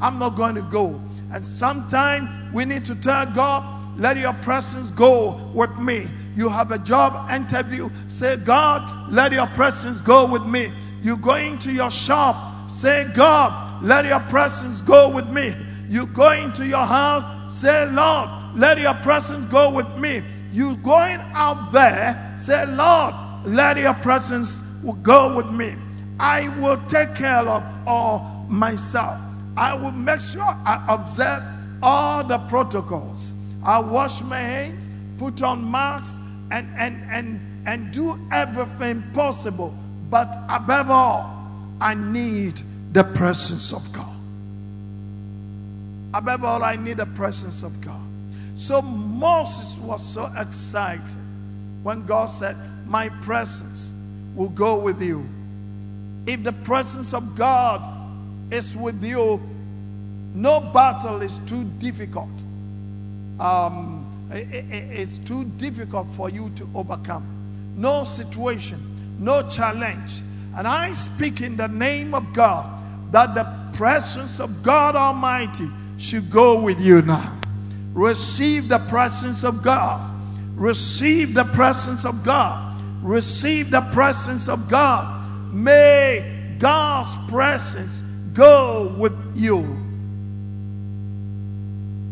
I'm 0.00 0.18
not 0.18 0.30
going 0.30 0.54
to 0.56 0.62
go. 0.62 1.00
And 1.32 1.44
sometimes 1.44 2.28
we 2.52 2.64
need 2.64 2.84
to 2.86 2.94
tell 2.94 3.26
God, 3.26 3.98
let 3.98 4.16
your 4.16 4.32
presence 4.34 4.90
go 4.90 5.50
with 5.54 5.76
me. 5.78 6.08
You 6.34 6.48
have 6.48 6.70
a 6.70 6.78
job 6.78 7.30
interview, 7.30 7.90
say, 8.08 8.36
God, 8.36 9.12
let 9.12 9.32
your 9.32 9.46
presence 9.48 10.00
go 10.00 10.26
with 10.26 10.44
me. 10.44 10.72
You 11.02 11.16
going 11.16 11.58
to 11.58 11.72
your 11.72 11.90
shop, 11.90 12.70
say, 12.70 13.08
God, 13.14 13.82
let 13.82 14.04
your 14.04 14.20
presence 14.20 14.80
go 14.80 15.08
with 15.08 15.28
me. 15.28 15.54
You 15.88 16.06
going 16.06 16.52
to 16.54 16.66
your 16.66 16.86
house, 16.86 17.58
say, 17.58 17.86
Lord, 17.90 18.28
let 18.54 18.78
your 18.78 18.94
presence 18.94 19.44
go 19.46 19.70
with 19.70 19.94
me. 19.96 20.22
You 20.52 20.76
going 20.76 21.20
out 21.32 21.72
there, 21.72 22.34
say, 22.38 22.66
Lord, 22.66 23.14
let 23.44 23.76
your 23.76 23.94
presence 23.94 24.60
go 25.02 25.34
with 25.34 25.50
me. 25.50 25.74
I 26.22 26.48
will 26.60 26.80
take 26.86 27.16
care 27.16 27.48
of 27.48 27.64
all 27.84 28.46
myself. 28.48 29.20
I 29.56 29.74
will 29.74 29.90
make 29.90 30.20
sure 30.20 30.44
I 30.44 30.84
observe 30.88 31.42
all 31.82 32.22
the 32.22 32.38
protocols. 32.48 33.34
I 33.64 33.80
wash 33.80 34.22
my 34.22 34.38
hands, 34.38 34.88
put 35.18 35.42
on 35.42 35.68
masks, 35.68 36.20
and, 36.52 36.68
and, 36.78 37.02
and, 37.10 37.40
and 37.66 37.92
do 37.92 38.20
everything 38.30 39.02
possible. 39.12 39.74
But 40.10 40.38
above 40.48 40.90
all, 40.90 41.48
I 41.80 41.94
need 41.94 42.62
the 42.92 43.02
presence 43.02 43.72
of 43.72 43.92
God. 43.92 44.16
Above 46.14 46.44
all, 46.44 46.62
I 46.62 46.76
need 46.76 46.98
the 46.98 47.06
presence 47.06 47.64
of 47.64 47.80
God. 47.80 48.00
So 48.56 48.80
Moses 48.80 49.76
was 49.78 50.06
so 50.06 50.32
excited 50.38 51.16
when 51.82 52.06
God 52.06 52.26
said, 52.26 52.56
My 52.86 53.08
presence 53.08 53.96
will 54.36 54.50
go 54.50 54.78
with 54.78 55.02
you. 55.02 55.26
If 56.26 56.44
the 56.44 56.52
presence 56.52 57.12
of 57.14 57.34
God 57.34 57.82
is 58.50 58.76
with 58.76 59.02
you, 59.02 59.40
no 60.34 60.60
battle 60.60 61.20
is 61.22 61.38
too 61.46 61.64
difficult. 61.78 62.30
Um, 63.40 64.04
it- 64.30 64.52
it- 64.52 64.90
it's 65.00 65.18
too 65.18 65.44
difficult 65.44 66.08
for 66.12 66.30
you 66.30 66.50
to 66.56 66.68
overcome. 66.74 67.24
No 67.76 68.04
situation, 68.04 68.78
no 69.18 69.42
challenge. 69.48 70.22
And 70.56 70.66
I 70.66 70.92
speak 70.92 71.40
in 71.40 71.56
the 71.56 71.68
name 71.68 72.14
of 72.14 72.32
God 72.32 72.66
that 73.10 73.34
the 73.34 73.46
presence 73.76 74.38
of 74.40 74.62
God 74.62 74.96
Almighty 74.96 75.68
should 75.98 76.30
go 76.30 76.60
with 76.60 76.80
you 76.80 77.02
now. 77.02 77.32
Receive 77.94 78.68
the 78.68 78.78
presence 78.78 79.44
of 79.44 79.62
God. 79.62 80.10
Receive 80.56 81.34
the 81.34 81.44
presence 81.44 82.04
of 82.04 82.22
God. 82.22 82.76
Receive 83.02 83.70
the 83.70 83.80
presence 83.80 84.48
of 84.48 84.68
God. 84.68 85.21
May 85.52 86.56
God's 86.58 87.14
presence 87.30 88.02
go 88.32 88.94
with 88.96 89.12
you. 89.34 89.58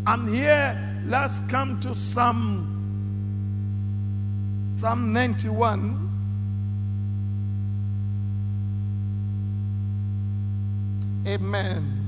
I'm 0.06 0.26
here. 0.32 0.76
Let's 1.06 1.40
come 1.48 1.80
to 1.80 1.94
Psalm 1.94 2.76
Psalm 4.76 5.12
91. 5.12 6.08
Amen. 11.26 11.99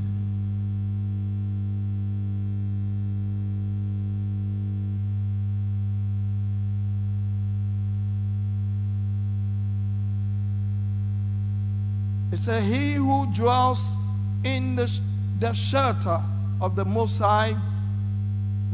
It 12.32 12.38
says, 12.38 12.64
He 12.64 12.94
who 12.94 13.26
dwells 13.32 13.94
in 14.42 14.74
the, 14.74 14.90
the 15.38 15.52
shelter 15.52 16.20
of 16.60 16.74
the 16.74 16.84
Most 16.84 17.18
High 17.18 17.56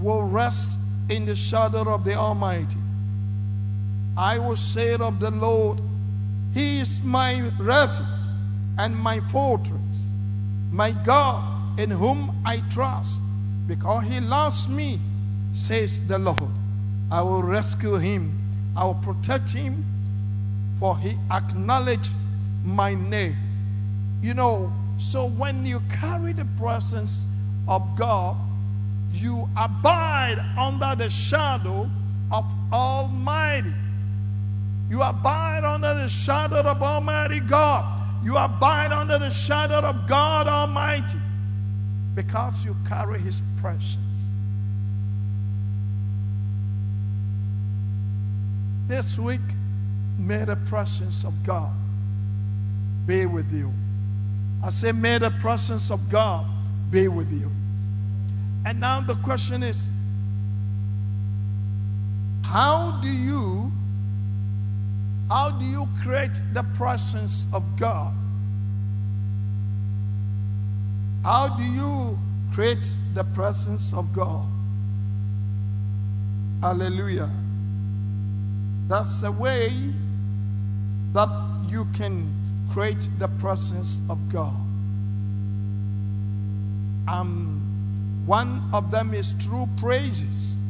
will 0.00 0.22
rest 0.22 0.78
in 1.09 1.26
the 1.26 1.36
shadow 1.36 1.92
of 1.92 2.04
the 2.04 2.14
Almighty. 2.14 2.78
I 4.16 4.38
will 4.38 4.56
say 4.56 4.94
of 4.94 5.20
the 5.20 5.30
Lord, 5.30 5.80
He 6.54 6.78
is 6.78 7.02
my 7.02 7.50
refuge 7.59 8.06
and 8.78 8.96
my 8.96 9.20
fortress, 9.20 10.14
my 10.70 10.92
God 10.92 11.78
in 11.78 11.90
whom 11.90 12.40
I 12.44 12.62
trust, 12.70 13.20
because 13.66 14.04
He 14.04 14.20
loves 14.20 14.68
me, 14.68 15.00
says 15.52 16.06
the 16.06 16.18
Lord. 16.18 16.52
I 17.11 17.22
will 17.22 17.42
rescue 17.42 17.94
him, 17.94 18.38
I 18.76 18.84
will 18.84 18.94
protect 18.94 19.50
him, 19.50 19.84
for 20.78 20.98
he 20.98 21.16
acknowledges 21.30 22.30
my 22.64 22.94
name. 22.94 23.36
You 24.23 24.35
know, 24.35 24.73
so 24.99 25.27
when 25.27 25.64
you 25.64 25.81
carry 25.89 26.33
the 26.33 26.45
presence 26.57 27.27
of 27.69 27.97
God, 27.97 28.37
you 29.12 29.49
abide 29.57 30.39
under 30.59 30.95
the 30.97 31.09
shadow 31.09 31.89
of 32.31 32.45
Almighty. 32.73 33.73
You 34.91 35.03
abide 35.03 35.64
under 35.64 35.95
the 35.95 36.09
shadow 36.09 36.61
of 36.61 36.83
Almighty 36.83 37.41
God. 37.41 37.95
You 38.25 38.37
abide 38.37 38.93
under 38.93 39.19
the 39.19 39.31
shadow 39.31 39.79
of 39.79 40.07
God 40.07 40.49
Almighty 40.49 41.19
because 42.14 42.64
you 42.64 42.75
carry 42.87 43.21
His 43.21 43.41
presence. 43.61 44.33
This 48.89 49.19
week, 49.19 49.41
may 50.19 50.45
the 50.45 50.57
presence 50.57 51.25
of 51.25 51.35
God 51.45 51.73
be 53.07 53.27
with 53.27 53.53
you. 53.53 53.73
I 54.62 54.70
say, 54.70 54.92
may 54.92 55.18
the 55.18 55.30
presence 55.30 55.90
of 55.90 56.09
God 56.09 56.46
be 56.90 57.09
with 57.09 57.30
you. 57.32 57.50
And 58.64 58.80
now 58.80 59.00
the 59.00 59.14
question 59.16 59.62
is 59.62 59.90
how 62.42 62.98
do 63.02 63.09
you 63.09 63.70
how 65.28 65.50
do 65.50 65.64
you 65.64 65.86
create 66.02 66.40
the 66.54 66.62
presence 66.74 67.46
of 67.52 67.76
God? 67.76 68.14
How 71.22 71.48
do 71.48 71.62
you 71.62 72.18
create 72.52 72.88
the 73.12 73.24
presence 73.24 73.92
of 73.92 74.12
God? 74.14 74.46
Hallelujah. 76.62 77.30
That's 78.88 79.20
the 79.20 79.30
way 79.30 79.70
that 81.12 81.28
you 81.68 81.84
can 81.92 82.38
create 82.71 83.09
the 83.19 83.29
presence 83.29 84.01
of 84.09 84.19
God. 84.29 84.55
Um, 87.09 87.62
one 88.27 88.69
of 88.73 88.91
them 88.91 89.14
is 89.14 89.35
true 89.35 89.69
praises. 89.79 90.61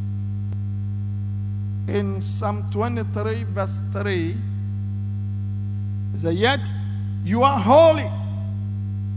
In 1.89 2.23
Psalm 2.23 2.71
23, 2.71 3.45
verse 3.45 3.83
3, 3.93 4.37
it 6.15 6.19
says, 6.21 6.35
Yet 6.35 6.61
you 7.25 7.43
are 7.43 7.59
holy, 7.59 8.11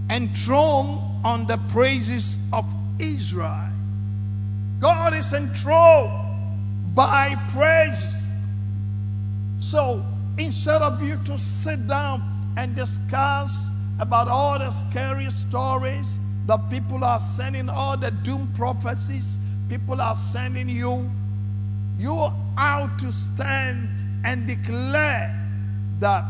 enthroned 0.09 0.99
on 1.23 1.45
the 1.45 1.57
praises 1.69 2.37
of 2.51 2.65
Israel. 2.97 3.67
God 4.79 5.13
is 5.13 5.31
enthroned 5.33 6.11
by 6.95 7.35
praises. 7.49 8.31
So 9.59 10.03
instead 10.37 10.81
of 10.81 11.01
you 11.03 11.19
to 11.25 11.37
sit 11.37 11.87
down 11.87 12.30
and 12.61 12.75
discuss 12.75 13.69
about 13.99 14.27
all 14.27 14.59
the 14.59 14.69
scary 14.69 15.29
stories 15.31 16.19
that 16.45 16.69
people 16.69 17.03
are 17.03 17.19
sending, 17.19 17.69
all 17.69 17.97
the 17.97 18.11
doom 18.11 18.51
prophecies 18.55 19.39
people 19.71 20.01
are 20.01 20.17
sending 20.17 20.67
you, 20.67 21.09
you 21.97 22.29
are 22.57 22.91
to 22.99 23.09
stand 23.09 23.87
and 24.25 24.45
declare 24.45 25.33
that 26.01 26.25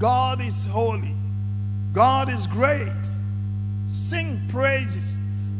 God 0.00 0.40
is 0.40 0.64
holy, 0.64 1.14
God 1.92 2.28
is 2.28 2.48
great. 2.48 3.06
Sing 3.88 4.40
praises. 4.48 5.16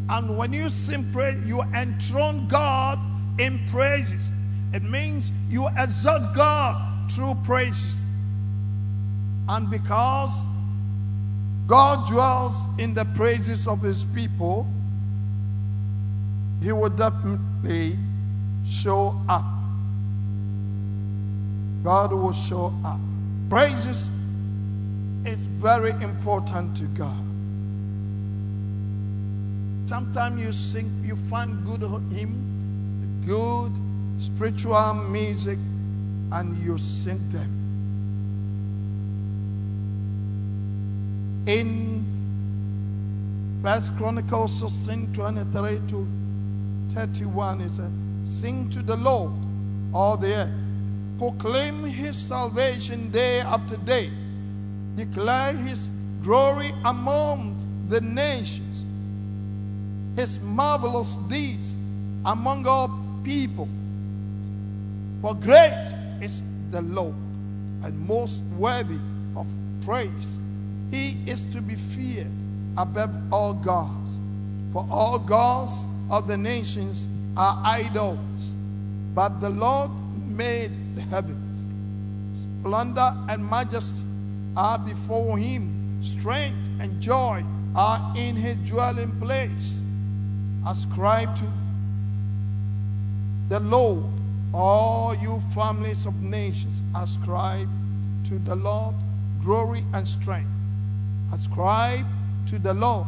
And 0.09 0.36
when 0.36 0.53
you 0.53 0.68
sing 0.68 1.12
praise, 1.12 1.40
you 1.46 1.62
enthrone 1.74 2.48
God 2.48 2.98
in 3.38 3.64
praises. 3.68 4.30
It 4.72 4.82
means 4.82 5.30
you 5.48 5.68
exalt 5.78 6.34
God 6.34 7.12
through 7.12 7.36
praises. 7.44 8.09
And 9.51 9.68
because 9.68 10.46
God 11.66 12.09
dwells 12.09 12.55
in 12.78 12.94
the 12.94 13.05
praises 13.05 13.66
of 13.66 13.82
his 13.82 14.05
people, 14.05 14.64
he 16.62 16.70
will 16.70 16.90
definitely 16.90 17.98
show 18.64 19.20
up. 19.28 19.44
God 21.82 22.12
will 22.12 22.32
show 22.32 22.72
up. 22.84 23.01
Praises 23.48 24.09
is 25.26 25.44
very 25.46 25.90
important 26.01 26.76
to 26.76 26.84
God. 26.84 27.24
Sometimes 29.88 30.40
you 30.40 30.53
sing, 30.53 31.03
you 31.05 31.16
find 31.16 31.66
good 31.66 31.80
hymn, 32.12 33.24
good 33.26 33.72
spiritual 34.22 34.94
music, 34.94 35.59
and 36.30 36.57
you 36.64 36.78
sing 36.78 37.28
them. 37.30 37.59
In 41.47 42.05
First 43.62 43.97
Chronicles 43.97 44.59
16, 44.59 45.12
23 45.12 45.80
to 45.88 46.09
31, 46.91 47.61
it 47.61 47.70
says, 47.70 47.91
Sing 48.24 48.68
to 48.70 48.82
the 48.82 48.97
Lord, 48.97 49.32
all 49.93 50.16
the 50.16 50.34
earth. 50.34 50.51
Proclaim 51.18 51.84
his 51.84 52.16
salvation 52.16 53.11
day 53.11 53.41
after 53.41 53.76
day. 53.76 54.11
Declare 54.97 55.55
his 55.55 55.91
glory 56.22 56.72
among 56.84 57.57
the 57.88 58.01
nations. 58.01 58.86
His 60.16 60.41
marvelous 60.41 61.16
deeds 61.28 61.76
among 62.24 62.66
all 62.66 62.91
people. 63.24 63.68
For 65.20 65.34
great 65.34 65.95
is 66.22 66.43
the 66.70 66.80
Lord 66.82 67.14
and 67.82 67.99
most 68.07 68.43
worthy 68.59 68.99
of 69.36 69.47
praise. 69.82 70.38
He 70.91 71.18
is 71.26 71.45
to 71.47 71.61
be 71.61 71.76
feared 71.76 72.30
above 72.76 73.14
all 73.32 73.55
gods. 73.55 74.18
For 74.72 74.86
all 74.91 75.18
gods 75.18 75.86
of 76.11 76.26
the 76.26 76.36
nations 76.36 77.09
are 77.36 77.61
idols, 77.64 78.57
but 79.14 79.41
the 79.41 79.51
Lord 79.51 79.91
made 80.16 80.72
the 80.95 81.03
heavens. 81.03 81.66
Splendor 82.61 83.14
and 83.28 83.49
majesty 83.49 84.05
are 84.57 84.78
before 84.78 85.38
him, 85.38 86.03
strength 86.03 86.68
and 86.80 87.01
joy 87.01 87.45
are 87.74 88.12
in 88.16 88.36
his 88.36 88.57
dwelling 88.68 89.18
place. 89.20 89.84
Ascribe 90.66 91.36
to 91.36 91.51
the 93.49 93.61
Lord, 93.61 94.05
all 94.53 95.14
you 95.14 95.41
families 95.55 96.07
of 96.07 96.20
nations, 96.22 96.82
ascribe 96.95 97.68
to 98.24 98.38
the 98.41 98.55
Lord 98.57 98.95
glory 99.41 99.84
and 99.93 100.07
strength. 100.07 100.59
Ascribe 101.33 102.07
to 102.47 102.59
the 102.59 102.74
Lord 102.74 103.07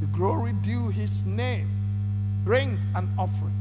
the 0.00 0.06
glory 0.08 0.52
due 0.62 0.88
his 0.88 1.24
name. 1.24 1.68
Bring 2.44 2.76
an 2.96 3.08
offering 3.16 3.54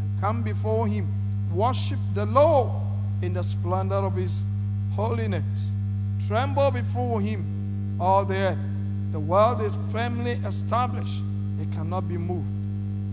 and 0.00 0.20
come 0.20 0.42
before 0.42 0.86
him. 0.86 1.08
Worship 1.52 1.98
the 2.14 2.24
Lord 2.24 2.70
in 3.20 3.34
the 3.34 3.42
splendor 3.42 3.96
of 3.96 4.14
his 4.14 4.44
holiness. 4.94 5.72
Tremble 6.26 6.70
before 6.70 7.20
him, 7.20 7.96
all 8.00 8.24
the 8.24 8.36
earth. 8.36 8.58
The 9.10 9.18
world 9.18 9.62
is 9.62 9.72
firmly 9.90 10.40
established, 10.44 11.20
it 11.60 11.72
cannot 11.72 12.08
be 12.08 12.16
moved. 12.16 12.46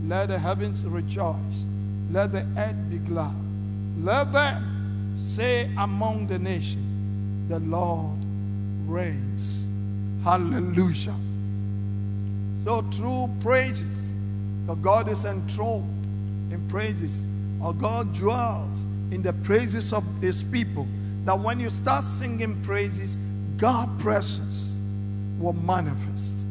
Let 0.07 0.27
the 0.27 0.37
heavens 0.37 0.85
rejoice, 0.85 1.67
let 2.11 2.31
the 2.31 2.45
earth 2.57 2.75
be 2.89 2.97
glad. 2.97 3.35
Let 3.99 4.31
them 4.31 5.13
say 5.15 5.71
among 5.77 6.27
the 6.27 6.37
nations, 6.37 7.49
The 7.49 7.59
Lord 7.59 8.17
reigns. 8.85 9.64
Hallelujah. 10.25 11.13
So, 12.63 12.81
through 12.81 13.29
praises, 13.41 14.15
the 14.65 14.73
God 14.73 15.07
is 15.07 15.23
enthroned 15.23 16.51
in 16.51 16.67
praises, 16.67 17.27
or 17.61 17.75
God 17.75 18.11
dwells 18.15 18.87
in 19.11 19.21
the 19.21 19.33
praises 19.33 19.93
of 19.93 20.03
his 20.21 20.41
people. 20.41 20.87
That 21.25 21.39
when 21.39 21.59
you 21.59 21.69
start 21.69 22.03
singing 22.03 22.59
praises, 22.63 23.19
God's 23.57 24.01
presence 24.01 24.81
will 25.37 25.53
manifest. 25.53 26.47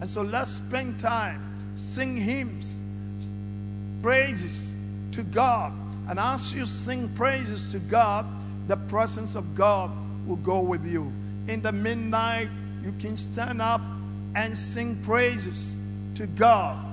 And 0.00 0.10
so 0.10 0.22
let's 0.22 0.50
spend 0.50 0.98
time, 0.98 1.40
sing 1.76 2.16
hymns, 2.16 2.82
praises 4.02 4.76
to 5.12 5.22
God. 5.22 5.72
And 6.08 6.18
as 6.18 6.52
you 6.52 6.66
sing 6.66 7.08
praises 7.10 7.68
to 7.68 7.78
God, 7.78 8.26
the 8.66 8.76
presence 8.76 9.36
of 9.36 9.54
God 9.54 9.92
will 10.26 10.36
go 10.36 10.58
with 10.58 10.84
you. 10.84 11.12
In 11.48 11.62
the 11.62 11.72
midnight 11.72 12.48
you 12.84 12.94
can 13.00 13.16
stand 13.16 13.60
up 13.60 13.80
and 14.34 14.56
sing 14.56 14.96
praises 15.02 15.74
to 16.14 16.26
God. 16.26 16.84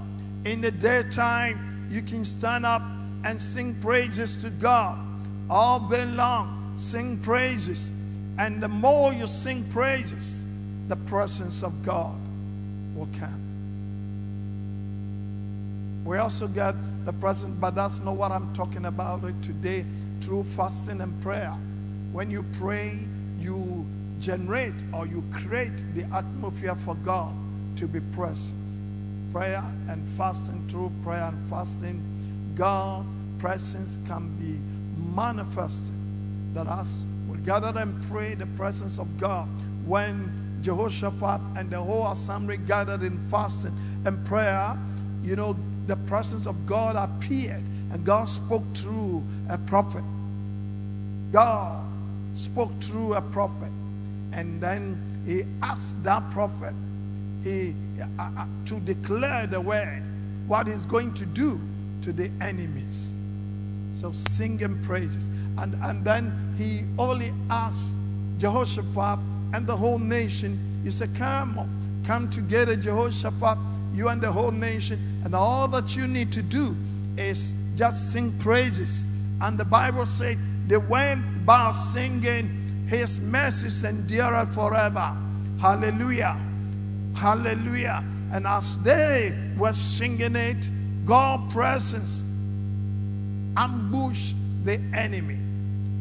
In 0.45 0.61
the 0.61 0.71
daytime, 0.71 1.87
you 1.91 2.01
can 2.01 2.23
stand 2.25 2.65
up 2.65 2.81
and 3.23 3.41
sing 3.41 3.75
praises 3.75 4.37
to 4.37 4.49
God. 4.49 4.97
All 5.49 5.79
day 5.79 6.05
long, 6.05 6.73
sing 6.77 7.19
praises. 7.19 7.91
And 8.37 8.61
the 8.61 8.67
more 8.67 9.13
you 9.13 9.27
sing 9.27 9.63
praises, 9.71 10.45
the 10.87 10.95
presence 10.95 11.63
of 11.63 11.83
God 11.83 12.17
will 12.95 13.09
come. 13.19 13.41
We 16.05 16.17
also 16.17 16.47
get 16.47 16.75
the 17.05 17.13
presence, 17.13 17.55
but 17.59 17.75
that's 17.75 17.99
not 17.99 18.15
what 18.15 18.31
I'm 18.31 18.53
talking 18.53 18.85
about 18.85 19.21
today 19.41 19.85
through 20.21 20.43
fasting 20.43 21.01
and 21.01 21.21
prayer. 21.21 21.53
When 22.11 22.29
you 22.29 22.45
pray, 22.59 22.99
you 23.39 23.85
generate 24.25 24.83
or 24.91 25.05
you 25.05 25.23
create 25.31 25.83
the 25.93 26.03
atmosphere 26.05 26.75
for 26.75 26.95
God 26.95 27.31
to 27.75 27.87
be 27.87 27.99
present. 28.11 28.81
Prayer 29.31 29.63
and 29.87 30.07
fasting, 30.17 30.67
through 30.67 30.91
prayer 31.03 31.25
and 31.25 31.47
fasting, 31.47 32.01
God's 32.55 33.13
presence 33.37 33.99
can 34.07 34.35
be 34.37 34.59
manifested. 35.13 35.93
That 36.55 36.65
us 36.67 37.05
will 37.27 37.37
gather 37.37 37.77
and 37.77 38.03
pray 38.07 38.33
the 38.33 38.47
presence 38.47 38.97
of 38.97 39.15
God, 39.19 39.47
when 39.85 40.59
Jehoshaphat 40.63 41.41
and 41.55 41.69
the 41.69 41.79
whole 41.79 42.11
assembly 42.11 42.57
gathered 42.57 43.03
in 43.03 43.23
fasting 43.25 43.77
and 44.05 44.25
prayer, 44.25 44.75
you 45.23 45.35
know, 45.35 45.55
the 45.85 45.97
presence 46.07 46.47
of 46.47 46.65
God 46.65 46.95
appeared 46.95 47.61
and 47.91 48.03
God 48.03 48.27
spoke 48.27 48.63
through 48.73 49.23
a 49.49 49.59
prophet. 49.59 50.03
God 51.31 51.85
spoke 52.33 52.71
through 52.81 53.13
a 53.13 53.21
prophet. 53.21 53.69
And 54.35 54.61
then 54.61 55.01
he 55.25 55.45
asked 55.63 56.03
that 56.03 56.29
prophet 56.29 56.75
he, 57.43 57.73
uh, 58.19 58.29
uh, 58.37 58.45
to 58.65 58.79
declare 58.81 59.47
the 59.47 59.59
word, 59.59 60.03
what 60.47 60.67
he's 60.67 60.85
going 60.85 61.13
to 61.15 61.25
do 61.25 61.59
to 62.03 62.13
the 62.13 62.29
enemies. 62.41 63.19
So 63.93 64.11
singing 64.11 64.81
praises. 64.83 65.29
And, 65.57 65.75
and 65.81 66.03
then 66.03 66.53
he 66.57 66.83
only 66.99 67.33
asked 67.49 67.95
Jehoshaphat 68.37 69.19
and 69.53 69.65
the 69.65 69.75
whole 69.75 69.99
nation, 69.99 70.59
he 70.83 70.91
said, 70.91 71.09
Come 71.15 71.57
come 72.05 72.29
together, 72.29 72.75
Jehoshaphat, 72.75 73.57
you 73.93 74.09
and 74.09 74.21
the 74.21 74.31
whole 74.31 74.51
nation. 74.51 74.99
And 75.23 75.33
all 75.33 75.67
that 75.69 75.95
you 75.95 76.07
need 76.07 76.31
to 76.33 76.41
do 76.41 76.75
is 77.17 77.53
just 77.75 78.11
sing 78.11 78.31
praises. 78.39 79.07
And 79.41 79.57
the 79.57 79.65
Bible 79.65 80.05
says 80.05 80.37
they 80.67 80.77
went 80.77 81.23
about 81.43 81.73
singing, 81.73 82.64
His 82.87 83.19
mercies 83.19 83.83
endure 83.83 84.45
forever. 84.47 85.15
Hallelujah. 85.59 86.37
Hallelujah. 87.15 88.03
And 88.31 88.45
as 88.45 88.77
they 88.79 89.33
were 89.57 89.73
singing 89.73 90.35
it, 90.35 90.69
God's 91.05 91.53
presence 91.53 92.23
ambushed 93.57 94.35
the 94.63 94.79
enemy 94.93 95.39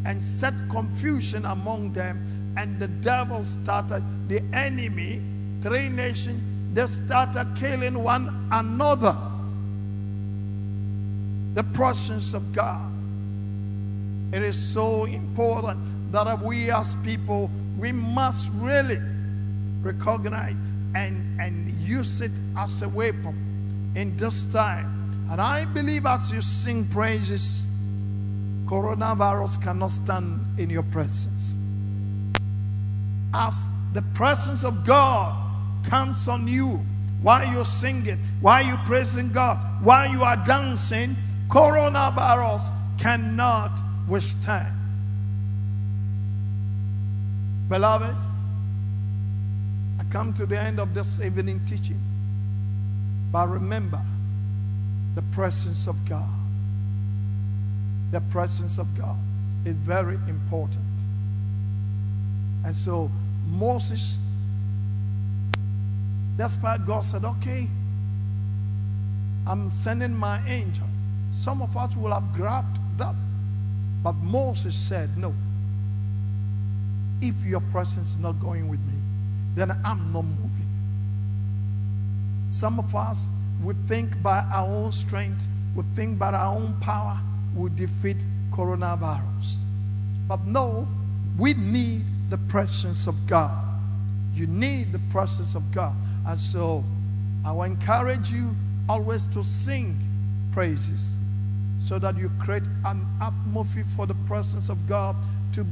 and 0.06 0.22
set 0.22 0.54
confusion 0.68 1.44
among 1.44 1.92
them 1.92 2.54
and 2.56 2.78
the 2.78 2.88
devil 2.88 3.44
started, 3.44 4.02
the 4.28 4.42
enemy, 4.52 5.20
three 5.62 5.88
nations, 5.88 6.40
they 6.72 6.86
started 6.86 7.46
killing 7.56 8.02
one 8.02 8.48
another. 8.52 9.16
The 11.54 11.64
presence 11.64 12.34
of 12.34 12.52
God. 12.52 12.90
It 14.32 14.42
is 14.42 14.56
so 14.56 15.04
important 15.04 15.93
that 16.14 16.40
we 16.40 16.70
as 16.70 16.94
people, 17.04 17.50
we 17.78 17.92
must 17.92 18.50
really 18.54 19.00
recognize 19.82 20.56
and, 20.94 21.40
and 21.40 21.70
use 21.80 22.20
it 22.20 22.32
as 22.56 22.82
a 22.82 22.88
weapon 22.88 23.92
in 23.96 24.16
this 24.16 24.44
time. 24.46 25.26
And 25.30 25.40
I 25.40 25.64
believe 25.64 26.06
as 26.06 26.30
you 26.32 26.40
sing 26.40 26.86
praises, 26.86 27.68
coronavirus 28.66 29.62
cannot 29.62 29.90
stand 29.90 30.40
in 30.58 30.70
your 30.70 30.84
presence 30.84 31.56
as 33.34 33.66
the 33.92 34.02
presence 34.14 34.64
of 34.64 34.86
God 34.86 35.34
comes 35.84 36.28
on 36.28 36.46
you 36.46 36.80
while 37.20 37.50
you're 37.52 37.64
singing, 37.64 38.18
while 38.40 38.64
you're 38.64 38.80
praising 38.86 39.32
God, 39.32 39.58
while 39.82 40.10
you 40.10 40.22
are 40.22 40.36
dancing, 40.36 41.16
coronavirus 41.48 42.70
cannot 42.98 43.80
withstand. 44.08 44.83
Beloved, 47.68 48.14
I 49.98 50.04
come 50.10 50.32
to 50.34 50.46
the 50.46 50.60
end 50.60 50.78
of 50.78 50.92
this 50.94 51.20
evening 51.20 51.60
teaching, 51.66 52.00
but 53.32 53.48
remember 53.48 54.00
the 55.14 55.22
presence 55.32 55.86
of 55.86 55.96
God. 56.08 56.28
The 58.10 58.20
presence 58.20 58.78
of 58.78 58.86
God 58.96 59.16
is 59.64 59.74
very 59.76 60.16
important. 60.28 60.84
And 62.64 62.76
so 62.76 63.10
Moses, 63.46 64.18
that's 66.36 66.56
why 66.56 66.78
God 66.78 67.04
said, 67.04 67.24
okay, 67.24 67.68
I'm 69.46 69.70
sending 69.70 70.14
my 70.14 70.40
angel. 70.46 70.86
Some 71.32 71.60
of 71.60 71.76
us 71.76 71.96
will 71.96 72.12
have 72.12 72.32
grabbed 72.32 72.78
that. 72.98 73.14
But 74.02 74.14
Moses 74.16 74.74
said, 74.74 75.16
no. 75.16 75.34
If 77.20 77.44
your 77.44 77.60
presence 77.72 78.10
is 78.10 78.18
not 78.18 78.40
going 78.40 78.68
with 78.68 78.80
me, 78.80 78.94
then 79.54 79.70
I'm 79.84 80.12
not 80.12 80.24
moving. 80.24 80.68
Some 82.50 82.78
of 82.78 82.94
us 82.94 83.30
we 83.62 83.74
think 83.86 84.20
by 84.22 84.44
our 84.52 84.66
own 84.66 84.92
strength, 84.92 85.48
we 85.74 85.84
think 85.94 86.18
by 86.18 86.32
our 86.32 86.54
own 86.54 86.74
power, 86.80 87.18
we 87.54 87.70
defeat 87.70 88.26
coronavirus. 88.50 89.64
But 90.28 90.44
no, 90.46 90.86
we 91.38 91.54
need 91.54 92.04
the 92.30 92.38
presence 92.38 93.06
of 93.06 93.26
God. 93.26 93.64
You 94.34 94.46
need 94.46 94.92
the 94.92 94.98
presence 95.10 95.54
of 95.54 95.70
God. 95.72 95.94
And 96.26 96.38
so 96.38 96.84
I 97.44 97.52
will 97.52 97.62
encourage 97.62 98.30
you 98.30 98.54
always 98.88 99.26
to 99.28 99.44
sing 99.44 99.96
praises 100.52 101.20
so 101.84 101.98
that 101.98 102.16
you 102.16 102.30
create 102.38 102.66
an 102.84 103.06
atmosphere 103.20 103.84
for 103.96 104.06
the 104.06 104.14
presence 104.26 104.68
of 104.68 104.86
God 104.88 105.16
to 105.52 105.66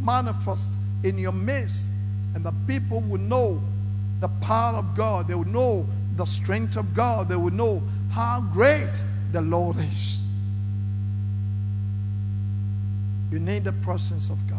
manifest 0.00 0.78
in 1.04 1.18
your 1.18 1.32
midst. 1.32 1.90
And 2.34 2.44
the 2.44 2.54
people 2.66 3.00
will 3.00 3.20
know 3.20 3.60
the 4.20 4.28
power 4.40 4.76
of 4.76 4.94
God. 4.94 5.28
They 5.28 5.34
will 5.34 5.44
know 5.44 5.86
the 6.16 6.24
strength 6.24 6.76
of 6.76 6.94
God. 6.94 7.28
They 7.28 7.36
will 7.36 7.52
know 7.52 7.82
how 8.10 8.40
great 8.52 9.04
the 9.32 9.40
Lord 9.40 9.76
is. 9.78 10.24
You 13.30 13.38
need 13.38 13.64
the 13.64 13.72
presence 13.72 14.28
of 14.28 14.38
God. 14.48 14.58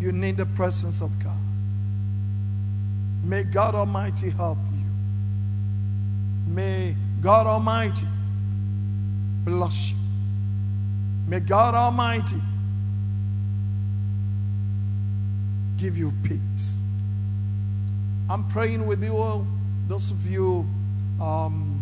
You 0.00 0.12
need 0.12 0.38
the 0.38 0.46
presence 0.46 1.02
of 1.02 1.10
God. 1.22 1.36
May 3.22 3.42
God 3.44 3.74
Almighty 3.74 4.30
help 4.30 4.58
you. 4.72 6.52
May 6.52 6.96
God 7.20 7.46
Almighty 7.46 8.06
bless 9.44 9.90
you. 9.90 9.96
May 11.28 11.40
God 11.40 11.74
Almighty 11.74 12.40
give 15.80 15.96
you 15.96 16.12
peace. 16.22 16.82
I'm 18.28 18.46
praying 18.48 18.86
with 18.86 19.02
you 19.02 19.16
all, 19.16 19.46
those 19.88 20.10
of 20.10 20.26
you 20.26 20.66
um, 21.20 21.80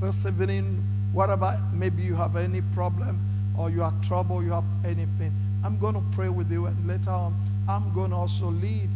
persevering, 0.00 0.82
whatever, 1.12 1.60
maybe 1.72 2.02
you 2.02 2.14
have 2.14 2.36
any 2.36 2.62
problem 2.72 3.20
or 3.56 3.70
you 3.70 3.82
are 3.82 3.92
trouble, 4.02 4.42
you 4.42 4.50
have 4.52 4.64
anything. 4.84 5.32
I'm 5.62 5.78
going 5.78 5.94
to 5.94 6.02
pray 6.12 6.30
with 6.30 6.50
you, 6.50 6.66
and 6.66 6.88
later 6.88 7.10
on, 7.10 7.36
I'm 7.68 7.92
going 7.92 8.10
to 8.10 8.16
also 8.16 8.46
lead 8.46 8.88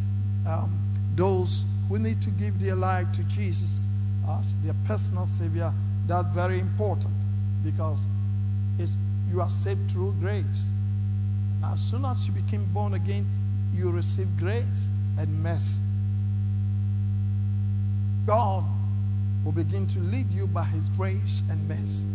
um, 0.47 0.79
those 1.14 1.66
who 1.89 1.99
need 1.99 2.22
to 2.22 2.31
give 2.31 2.59
their 2.59 2.75
life 2.75 3.12
to 3.12 3.22
Jesus 3.25 3.85
as 4.31 4.57
their 4.59 4.75
personal 4.87 5.27
Savior. 5.27 5.72
That's 6.07 6.35
very 6.35 6.59
important 6.59 7.14
because 7.62 8.07
it's, 8.79 8.97
you 9.31 9.43
are 9.43 9.51
saved 9.51 9.91
through 9.91 10.14
grace. 10.20 10.72
And 11.62 11.75
as 11.75 11.81
soon 11.81 12.07
as 12.07 12.27
you 12.27 12.33
became 12.33 12.64
born 12.72 12.95
again, 12.95 13.27
you 13.75 13.91
receive 13.91 14.29
grace 14.39 14.89
and 15.18 15.43
mercy. 15.43 15.81
God 18.27 18.64
will 19.45 19.53
begin 19.53 19.87
to 19.89 19.99
lead 19.99 20.33
you 20.33 20.47
by 20.47 20.64
His 20.64 20.89
grace 20.91 21.43
and 21.51 21.68
mercy. 21.68 22.07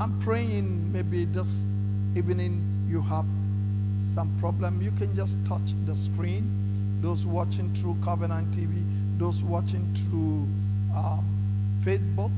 I'm 0.00 0.18
praying 0.20 0.92
maybe 0.92 1.24
this 1.24 1.68
evening 2.16 2.64
you 2.88 3.00
have 3.02 3.26
some 4.00 4.34
problem, 4.38 4.80
you 4.80 4.90
can 4.92 5.14
just 5.14 5.36
touch 5.44 5.74
the 5.86 5.94
screen. 5.94 6.54
Those 7.00 7.26
watching 7.26 7.72
through 7.74 7.96
Covenant 8.02 8.50
TV, 8.50 8.84
those 9.18 9.44
watching 9.44 9.94
through 9.94 10.48
um, 10.96 11.24
Facebook 11.80 12.32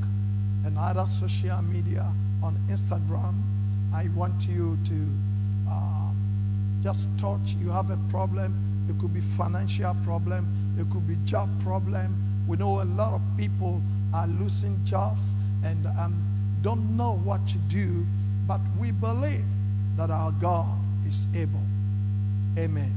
and 0.65 0.77
other 0.77 1.07
social 1.07 1.61
media 1.63 2.11
on 2.43 2.57
Instagram, 2.69 3.41
I 3.93 4.09
want 4.15 4.47
you 4.47 4.77
to 4.85 4.93
um, 5.71 6.00
just 6.81 7.07
touch. 7.19 7.55
You 7.59 7.69
have 7.69 7.89
a 7.89 7.97
problem, 8.09 8.55
It 8.89 8.99
could 8.99 9.13
be 9.13 9.21
financial 9.21 9.95
problem. 10.03 10.47
It 10.79 10.89
could 10.91 11.07
be 11.07 11.15
job 11.25 11.49
problem. 11.61 12.15
We 12.47 12.57
know 12.57 12.81
a 12.81 12.83
lot 12.83 13.13
of 13.13 13.21
people 13.37 13.81
are 14.13 14.27
losing 14.27 14.83
jobs 14.83 15.35
and 15.63 15.85
um, 15.99 16.21
don't 16.61 16.97
know 16.97 17.17
what 17.23 17.47
to 17.47 17.57
do, 17.57 18.05
but 18.47 18.59
we 18.79 18.91
believe 18.91 19.45
that 19.97 20.09
our 20.09 20.31
God 20.33 20.79
is 21.07 21.27
able. 21.35 21.63
Amen. 22.57 22.93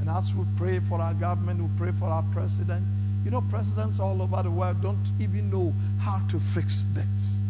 And 0.00 0.08
as 0.08 0.34
we 0.34 0.44
pray 0.56 0.80
for 0.80 1.00
our 1.00 1.14
government, 1.14 1.60
we 1.60 1.68
pray 1.76 1.92
for 1.92 2.06
our 2.06 2.24
president. 2.32 2.86
You 3.24 3.30
know, 3.30 3.42
presidents 3.42 4.00
all 4.00 4.22
over 4.22 4.42
the 4.42 4.50
world 4.50 4.80
don't 4.80 5.12
even 5.18 5.50
know 5.50 5.74
how 6.00 6.22
to 6.30 6.40
fix 6.40 6.84
this. 6.94 7.42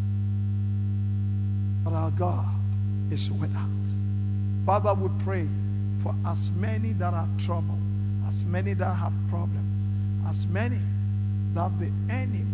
But 1.84 1.92
our 1.92 2.10
God 2.10 2.52
is 3.10 3.30
with 3.30 3.54
us. 3.54 4.09
Father, 4.70 4.94
we 4.94 5.10
pray 5.24 5.48
for 6.00 6.14
as 6.24 6.52
many 6.52 6.92
that 6.92 7.12
are 7.12 7.26
troubled, 7.38 7.80
as 8.28 8.44
many 8.44 8.72
that 8.74 8.94
have 8.94 9.12
problems, 9.28 9.88
as 10.28 10.46
many 10.46 10.78
that 11.54 11.76
the 11.80 11.90
enemy 12.08 12.44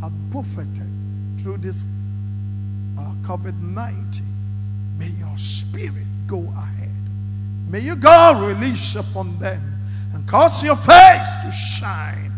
has 0.00 0.10
buffeted 0.32 0.88
through 1.38 1.58
this 1.58 1.84
uh, 2.98 3.12
COVID 3.24 3.60
19. 3.60 4.24
May 4.98 5.08
your 5.20 5.36
spirit 5.36 6.06
go 6.26 6.50
ahead. 6.56 6.88
May 7.68 7.80
your 7.80 7.96
God 7.96 8.42
release 8.48 8.94
upon 8.94 9.38
them 9.38 9.60
and 10.14 10.26
cause 10.26 10.64
your 10.64 10.76
face 10.76 11.28
to 11.44 11.52
shine. 11.52 12.32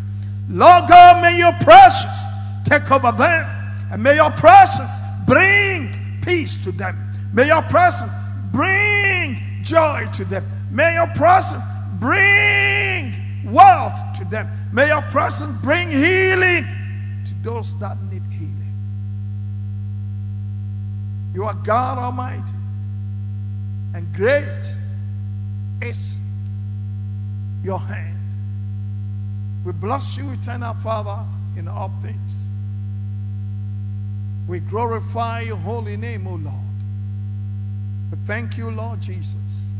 Lord 0.48 0.88
God, 0.88 1.22
may 1.22 1.38
your 1.38 1.52
presence 1.60 2.24
take 2.64 2.90
over 2.90 3.12
them 3.12 3.46
and 3.92 4.02
may 4.02 4.16
your 4.16 4.32
presence 4.32 4.98
bring 5.28 5.94
peace 6.22 6.60
to 6.64 6.72
them. 6.72 6.98
May 7.32 7.46
your 7.46 7.62
presence 7.62 8.10
bring 8.52 9.40
joy 9.62 10.08
to 10.14 10.24
them. 10.24 10.44
May 10.70 10.94
your 10.94 11.08
presence 11.08 11.64
bring 11.98 13.14
wealth 13.44 14.00
to 14.18 14.24
them. 14.24 14.48
May 14.72 14.88
your 14.88 15.02
presence 15.02 15.56
bring 15.62 15.90
healing 15.90 16.66
to 17.24 17.34
those 17.42 17.78
that 17.78 18.00
need 18.10 18.22
healing. 18.30 18.74
You 21.34 21.44
are 21.44 21.54
God 21.54 21.98
Almighty, 21.98 22.54
and 23.94 24.12
great 24.14 24.76
is 25.82 26.20
your 27.62 27.78
hand. 27.78 28.16
We 29.64 29.72
bless 29.72 30.16
you, 30.16 30.30
eternal 30.30 30.74
Father, 30.74 31.24
in 31.56 31.68
all 31.68 31.92
things. 32.02 32.50
We 34.48 34.60
glorify 34.60 35.42
your 35.42 35.56
holy 35.56 35.96
name, 35.96 36.26
O 36.26 36.34
Lord. 36.34 36.69
We 38.10 38.18
thank 38.26 38.58
you, 38.58 38.70
Lord 38.70 39.00
Jesus. 39.00 39.76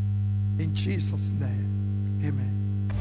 In 0.61 0.73
Jesus' 0.73 1.33
name, 1.33 2.21
amen. 2.25 2.93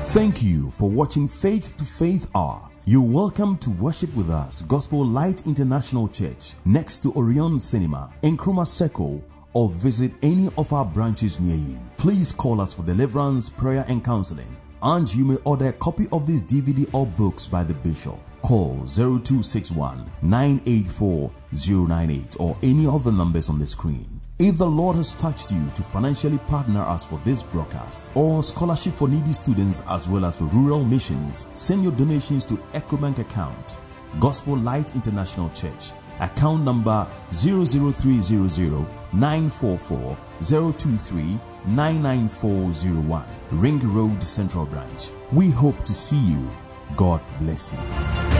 Thank 0.00 0.42
you 0.42 0.70
for 0.70 0.88
watching 0.88 1.28
Faith 1.28 1.76
to 1.76 1.84
Faith 1.84 2.30
Hour. 2.34 2.70
You're 2.86 3.02
welcome 3.02 3.58
to 3.58 3.70
worship 3.70 4.14
with 4.14 4.30
us, 4.30 4.62
Gospel 4.62 5.04
Light 5.04 5.46
International 5.46 6.08
Church, 6.08 6.54
next 6.64 7.02
to 7.02 7.12
Orion 7.12 7.60
Cinema, 7.60 8.10
in 8.22 8.38
Nkrumah 8.38 8.66
Circle, 8.66 9.22
or 9.52 9.68
visit 9.68 10.12
any 10.22 10.48
of 10.56 10.72
our 10.72 10.86
branches 10.86 11.38
near 11.38 11.56
you. 11.56 11.78
Please 11.98 12.32
call 12.32 12.62
us 12.62 12.72
for 12.72 12.82
deliverance, 12.82 13.50
prayer, 13.50 13.84
and 13.88 14.02
counseling. 14.02 14.56
And 14.82 15.12
you 15.14 15.24
may 15.26 15.36
order 15.44 15.68
a 15.68 15.72
copy 15.74 16.06
of 16.12 16.26
this 16.26 16.42
DVD 16.42 16.88
or 16.94 17.06
books 17.06 17.46
by 17.46 17.62
the 17.62 17.74
bishop. 17.74 18.18
Call 18.44 18.84
0261 18.84 20.04
984 20.20 21.30
098 21.88 22.36
or 22.38 22.54
any 22.62 22.86
of 22.86 23.02
the 23.02 23.10
numbers 23.10 23.48
on 23.48 23.58
the 23.58 23.66
screen. 23.66 24.20
If 24.38 24.58
the 24.58 24.66
Lord 24.66 24.96
has 24.96 25.14
touched 25.14 25.50
you 25.50 25.64
to 25.70 25.82
financially 25.82 26.36
partner 26.36 26.82
us 26.82 27.06
for 27.06 27.18
this 27.24 27.42
broadcast 27.42 28.10
or 28.14 28.42
scholarship 28.42 28.92
for 28.92 29.08
needy 29.08 29.32
students 29.32 29.82
as 29.88 30.10
well 30.10 30.26
as 30.26 30.36
for 30.36 30.44
rural 30.44 30.84
missions, 30.84 31.48
send 31.54 31.84
your 31.84 31.92
donations 31.92 32.44
to 32.44 32.56
EcoBank 32.74 33.18
account 33.18 33.78
Gospel 34.20 34.58
Light 34.58 34.94
International 34.94 35.48
Church, 35.48 35.92
account 36.20 36.64
number 36.64 37.08
00300 37.32 38.86
944 39.14 40.18
023 40.42 41.40
99401, 41.64 43.24
Ring 43.52 43.94
Road 43.94 44.22
Central 44.22 44.66
Branch. 44.66 45.10
We 45.32 45.48
hope 45.48 45.82
to 45.84 45.94
see 45.94 46.20
you. 46.20 46.50
God 46.96 47.22
bless 47.40 47.72
you. 47.72 48.33